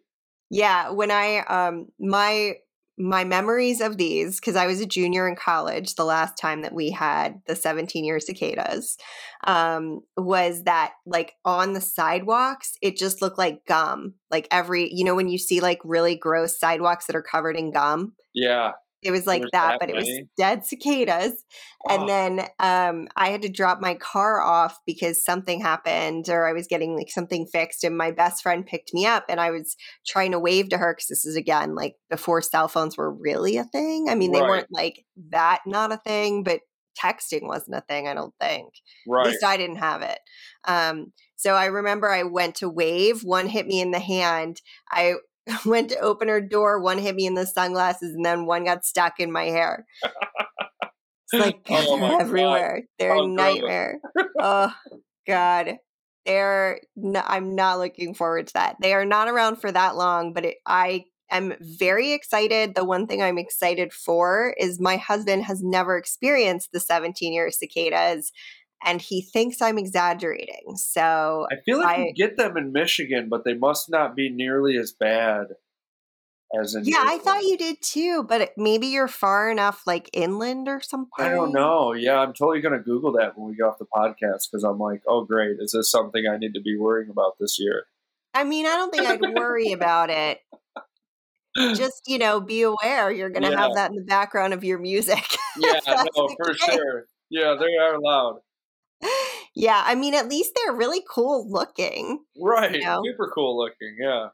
Yeah, 0.50 0.92
when 0.92 1.12
I 1.12 1.40
um 1.40 1.88
my 2.00 2.56
my 2.98 3.24
memories 3.24 3.82
of 3.82 3.98
these 3.98 4.40
because 4.40 4.56
I 4.56 4.68
was 4.68 4.80
a 4.80 4.86
junior 4.86 5.28
in 5.28 5.36
college 5.36 5.96
the 5.96 6.06
last 6.06 6.38
time 6.38 6.62
that 6.62 6.74
we 6.74 6.92
had 6.92 7.42
the 7.48 7.56
17 7.56 8.06
year 8.06 8.20
cicadas 8.20 8.98
um 9.46 10.02
was 10.16 10.64
that 10.64 10.94
like 11.06 11.34
on 11.44 11.74
the 11.74 11.82
sidewalks 11.82 12.78
it 12.82 12.96
just 12.96 13.22
looked 13.22 13.38
like 13.40 13.66
gum 13.66 14.14
like 14.30 14.48
every 14.52 14.94
you 14.94 15.04
know 15.04 15.16
when 15.16 15.28
you 15.28 15.40
see 15.40 15.60
like 15.60 15.80
really 15.84 16.16
gross 16.16 16.60
sidewalks 16.60 17.08
that 17.08 17.16
are 17.16 17.24
covered 17.24 17.56
in 17.56 17.72
gum 17.72 18.14
Yeah. 18.34 18.72
It 19.04 19.12
was 19.12 19.26
like 19.26 19.42
that, 19.42 19.52
that 19.52 19.80
but 19.80 19.90
it 19.90 19.96
was 19.96 20.10
dead 20.38 20.66
cicadas. 20.66 21.44
Oh, 21.88 21.96
And 21.96 22.10
then 22.10 22.48
um, 22.60 23.08
I 23.16 23.30
had 23.30 23.42
to 23.44 23.50
drop 23.50 23.82
my 23.82 23.96
car 23.96 24.42
off 24.42 24.78
because 24.86 25.24
something 25.24 25.62
happened, 25.62 26.30
or 26.30 26.48
I 26.48 26.54
was 26.54 26.68
getting 26.68 26.96
like 26.96 27.10
something 27.10 27.46
fixed. 27.46 27.84
And 27.84 27.98
my 27.98 28.12
best 28.12 28.44
friend 28.44 28.66
picked 28.66 28.94
me 28.94 29.06
up, 29.06 29.26
and 29.30 29.40
I 29.40 29.52
was 29.52 29.76
trying 30.06 30.32
to 30.32 30.40
wave 30.40 30.70
to 30.70 30.78
her 30.78 30.94
because 30.94 31.08
this 31.08 31.26
is 31.26 31.36
again 31.36 31.76
like 31.76 31.96
before 32.10 32.42
cell 32.42 32.68
phones 32.68 32.98
were 32.98 33.14
really 33.14 33.58
a 33.58 33.66
thing. 33.66 34.08
I 34.10 34.16
mean, 34.16 34.32
they 34.32 34.42
weren't 34.42 34.68
like 34.72 35.06
that 35.32 35.60
not 35.66 35.92
a 35.92 35.98
thing, 35.98 36.44
but 36.44 36.62
texting 37.02 37.48
wasn't 37.48 37.78
a 37.78 37.82
thing. 37.82 38.08
I 38.08 38.14
don't 38.14 38.34
think. 38.40 38.70
At 39.26 39.32
least 39.32 39.44
I 39.44 39.58
didn't 39.58 39.78
have 39.78 40.02
it. 40.02 40.20
Um, 40.66 41.12
so 41.36 41.56
I 41.56 41.66
remember 41.66 42.10
I 42.10 42.24
went 42.24 42.56
to 42.56 42.70
wave. 42.70 43.24
One 43.24 43.48
hit 43.48 43.68
me 43.68 43.82
in 43.82 43.92
the 43.92 44.00
hand. 44.00 44.62
I 44.90 45.16
went 45.66 45.90
to 45.90 46.00
open 46.00 46.28
her 46.28 46.42
door. 46.42 46.80
One 46.80 46.98
hit 46.98 47.16
me 47.16 47.26
in 47.26 47.34
the 47.34 47.46
sunglasses, 47.46 48.14
and 48.14 48.26
then 48.26 48.46
one 48.46 48.66
got 48.66 48.86
stuck 48.86 49.20
in 49.20 49.32
my 49.32 49.46
hair. 49.46 49.86
It's 51.32 51.34
like 51.34 51.60
Oh 51.70 51.98
they're 52.00 52.10
God. 52.10 52.22
everywhere. 52.22 52.84
They're 53.00 53.14
How 53.14 53.24
a 53.24 53.28
nightmare. 53.28 54.00
oh 54.40 54.74
God, 55.28 55.78
they're. 56.26 56.80
No, 56.96 57.22
I'm 57.26 57.56
not 57.56 57.80
looking 57.80 58.14
forward 58.14 58.48
to 58.48 58.54
that. 58.54 58.78
They 58.82 58.94
are 58.94 59.06
not 59.06 59.28
around 59.28 59.58
for 59.58 59.72
that 59.72 59.96
long, 59.96 60.34
but 60.34 60.46
it, 60.46 60.58
I 60.66 61.06
am 61.32 61.54
very 61.60 62.14
excited. 62.14 62.76
The 62.76 62.86
one 62.86 63.08
thing 63.08 63.22
I'm 63.22 63.38
excited 63.38 63.92
for 63.92 64.54
is 64.58 64.80
my 64.80 64.98
husband 64.98 65.44
has 65.44 65.62
never 65.64 65.98
experienced 65.98 66.70
the 66.72 66.80
17 66.80 67.34
year 67.34 67.50
cicadas, 67.52 68.32
and 68.86 69.02
he 69.02 69.22
thinks 69.22 69.62
I'm 69.62 69.78
exaggerating. 69.78 70.76
So 70.76 71.48
I 71.52 71.56
feel 71.66 71.80
like 71.80 72.00
I- 72.00 72.04
you 72.08 72.14
get 72.14 72.38
them 72.38 72.58
in 72.58 72.72
Michigan, 72.72 73.30
but 73.30 73.44
they 73.46 73.54
must 73.54 73.90
not 73.90 74.16
be 74.16 74.30
nearly 74.30 74.78
as 74.78 74.92
bad 74.92 75.48
as 76.60 76.76
in. 76.76 76.86
yeah, 76.86 77.04
I 77.06 77.18
thought 77.18 77.44
you 77.44 77.58
did 77.58 77.78
too, 77.82 78.24
but 78.24 78.52
maybe 78.58 78.88
you're 78.88 79.08
far 79.08 79.50
enough 79.50 79.82
like 79.88 80.10
inland 80.14 80.68
or 80.68 80.82
something. 80.82 81.10
I 81.26 81.30
don't 81.30 81.52
know. 81.52 81.94
Yeah, 81.94 82.20
I'm 82.20 82.34
totally 82.34 82.62
going 82.62 82.78
to 82.78 82.84
Google 82.84 83.14
that 83.14 83.38
when 83.38 83.50
we 83.50 83.56
get 83.56 83.64
off 83.64 83.80
the 83.80 83.86
podcast 83.86 84.50
because 84.52 84.64
I'm 84.64 84.78
like, 84.78 85.02
oh, 85.08 85.24
great. 85.26 85.58
Is 85.60 85.72
this 85.72 85.90
something 85.90 86.26
I 86.28 86.38
need 86.38 86.54
to 86.54 86.62
be 86.62 86.78
worrying 86.78 87.10
about 87.10 87.38
this 87.40 87.58
year? 87.60 87.86
I 88.36 88.44
mean, 88.44 88.66
I 88.68 88.76
don't 88.76 88.92
think 88.94 89.08
I'd 89.08 89.36
worry 89.36 89.72
about 89.72 90.10
it. 90.12 90.40
Just, 91.56 92.04
you 92.08 92.18
know, 92.18 92.40
be 92.40 92.64
aware 92.64 93.12
you're 93.12 93.30
going 93.30 93.44
to 93.44 93.52
Yeah. 93.52 93.60
have 93.62 93.76
that 93.76 93.92
in 93.92 93.96
the 93.96 94.04
background 94.04 94.54
of 94.54 94.64
your 94.64 94.80
music. 94.80 95.24
Yeah, 95.60 95.80
no, 95.88 96.28
for 96.36 96.54
case. 96.56 96.74
sure. 96.74 97.06
Yeah, 97.30 97.56
they 97.60 97.78
are 97.78 98.00
loud. 98.00 98.40
Yeah, 99.56 99.84
I 99.86 99.96
mean, 99.96 100.14
at 100.14 100.30
least 100.30 100.54
they're 100.56 100.76
really 100.76 101.04
cool 101.10 101.50
looking. 101.50 102.24
Right. 102.40 102.82
know? 102.82 103.02
Super 103.06 103.32
cool 103.34 103.58
looking. 103.58 103.98
Yeah. 104.00 104.30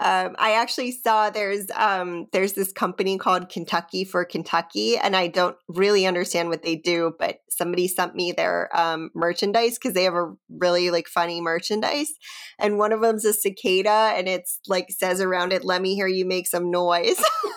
Um, 0.00 0.34
I 0.38 0.52
actually 0.52 0.90
saw 0.92 1.28
there's 1.30 1.70
um, 1.74 2.26
there's 2.32 2.54
this 2.54 2.72
company 2.72 3.18
called 3.18 3.50
Kentucky 3.50 4.04
for 4.04 4.24
Kentucky, 4.24 4.96
and 4.96 5.14
I 5.14 5.28
don't 5.28 5.56
really 5.68 6.06
understand 6.06 6.48
what 6.48 6.62
they 6.62 6.76
do, 6.76 7.14
but 7.18 7.38
somebody 7.50 7.86
sent 7.88 8.14
me 8.14 8.32
their 8.32 8.74
um, 8.76 9.10
merchandise 9.14 9.78
because 9.78 9.92
they 9.94 10.04
have 10.04 10.14
a 10.14 10.32
really 10.48 10.90
like 10.90 11.08
funny 11.08 11.42
merchandise, 11.42 12.10
and 12.58 12.78
one 12.78 12.92
of 12.92 13.02
them's 13.02 13.26
a 13.26 13.34
cicada, 13.34 14.14
and 14.16 14.28
it's 14.28 14.60
like 14.66 14.90
says 14.90 15.20
around 15.20 15.52
it, 15.52 15.62
"Let 15.62 15.82
me 15.82 15.94
hear 15.94 16.06
you 16.08 16.24
make 16.24 16.46
some 16.46 16.70
noise." 16.70 17.22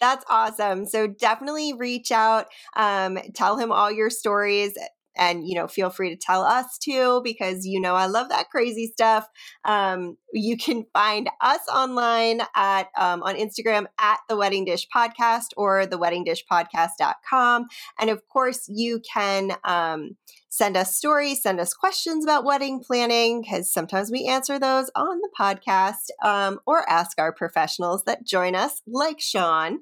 That's 0.00 0.24
awesome. 0.28 0.86
So 0.86 1.06
definitely 1.06 1.72
reach 1.72 2.12
out, 2.12 2.46
um, 2.76 3.18
tell 3.34 3.56
him 3.58 3.72
all 3.72 3.90
your 3.90 4.10
stories. 4.10 4.76
And 5.16 5.46
you 5.46 5.54
know, 5.54 5.66
feel 5.68 5.90
free 5.90 6.10
to 6.10 6.16
tell 6.16 6.42
us 6.42 6.78
too, 6.78 7.20
because 7.24 7.64
you 7.64 7.80
know 7.80 7.94
I 7.94 8.06
love 8.06 8.28
that 8.28 8.50
crazy 8.50 8.86
stuff. 8.92 9.28
Um, 9.64 10.16
you 10.32 10.56
can 10.56 10.84
find 10.92 11.28
us 11.40 11.60
online 11.72 12.40
at 12.54 12.88
um, 12.98 13.22
on 13.22 13.36
Instagram 13.36 13.86
at 13.98 14.18
the 14.28 14.36
Wedding 14.36 14.64
Dish 14.64 14.86
Podcast 14.94 15.46
or 15.56 15.86
the 15.86 15.98
Wedding 15.98 16.24
Dish 16.24 16.44
Podcast.com. 16.50 17.66
And 17.98 18.10
of 18.10 18.26
course, 18.28 18.66
you 18.68 19.00
can 19.12 19.52
um, 19.64 20.16
send 20.48 20.76
us 20.76 20.96
stories, 20.96 21.42
send 21.42 21.60
us 21.60 21.74
questions 21.74 22.24
about 22.24 22.44
wedding 22.44 22.82
planning, 22.84 23.42
because 23.42 23.72
sometimes 23.72 24.10
we 24.10 24.26
answer 24.26 24.58
those 24.58 24.90
on 24.94 25.18
the 25.20 25.30
podcast 25.38 26.08
um, 26.24 26.58
or 26.66 26.88
ask 26.88 27.18
our 27.18 27.32
professionals 27.32 28.04
that 28.04 28.24
join 28.24 28.54
us, 28.54 28.82
like 28.86 29.20
Shawn. 29.20 29.80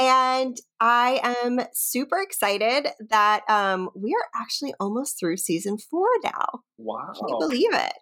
And 0.00 0.56
I 0.80 1.20
am 1.22 1.60
super 1.74 2.18
excited 2.20 2.88
that 3.10 3.42
um, 3.50 3.90
we 3.94 4.14
are 4.14 4.40
actually 4.40 4.72
almost 4.80 5.18
through 5.20 5.36
season 5.36 5.76
four 5.76 6.08
now. 6.24 6.60
Wow. 6.78 7.12
Can 7.14 7.28
you 7.28 7.36
believe 7.38 7.74
it? 7.74 7.92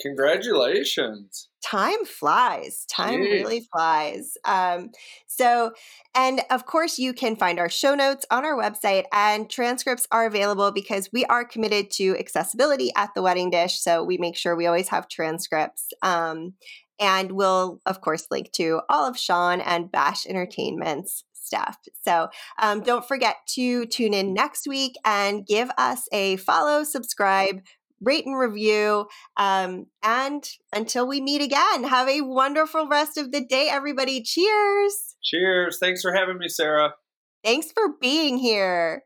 Congratulations. 0.00 1.48
time 1.62 2.04
flies 2.06 2.86
time 2.88 3.20
Jeez. 3.20 3.30
really 3.32 3.66
flies 3.72 4.38
um 4.46 4.90
so 5.26 5.72
and 6.14 6.40
of 6.50 6.64
course 6.64 6.98
you 6.98 7.12
can 7.12 7.36
find 7.36 7.58
our 7.58 7.68
show 7.68 7.94
notes 7.94 8.24
on 8.30 8.44
our 8.44 8.56
website 8.56 9.04
and 9.12 9.50
transcripts 9.50 10.06
are 10.10 10.26
available 10.26 10.70
because 10.72 11.10
we 11.12 11.24
are 11.26 11.44
committed 11.44 11.90
to 11.90 12.16
accessibility 12.18 12.90
at 12.96 13.10
the 13.14 13.20
wedding 13.22 13.50
dish 13.50 13.78
so 13.80 14.02
we 14.02 14.16
make 14.16 14.36
sure 14.36 14.56
we 14.56 14.66
always 14.66 14.88
have 14.88 15.08
transcripts 15.08 15.88
um 16.02 16.54
and 16.98 17.32
we'll 17.32 17.80
of 17.84 18.00
course 18.00 18.26
link 18.30 18.52
to 18.52 18.80
all 18.88 19.06
of 19.06 19.18
shawn 19.18 19.60
and 19.60 19.92
bash 19.92 20.24
entertainment's 20.26 21.24
stuff 21.46 21.78
so 22.02 22.28
um, 22.60 22.80
don't 22.80 23.06
forget 23.06 23.36
to 23.46 23.86
tune 23.86 24.12
in 24.12 24.34
next 24.34 24.66
week 24.66 24.94
and 25.04 25.46
give 25.46 25.70
us 25.78 26.08
a 26.12 26.36
follow 26.36 26.84
subscribe 26.84 27.60
rate 28.02 28.26
and 28.26 28.38
review 28.38 29.06
um, 29.36 29.86
and 30.02 30.44
until 30.72 31.06
we 31.08 31.20
meet 31.20 31.42
again, 31.42 31.84
have 31.84 32.08
a 32.08 32.20
wonderful 32.20 32.86
rest 32.88 33.18
of 33.18 33.32
the 33.32 33.44
day, 33.44 33.68
everybody. 33.70 34.22
Cheers. 34.22 35.16
Cheers. 35.22 35.78
Thanks 35.80 36.02
for 36.02 36.12
having 36.12 36.38
me, 36.38 36.48
Sara. 36.48 36.94
Thanks 37.44 37.72
for 37.72 37.94
being 38.00 38.38
here. 38.38 39.04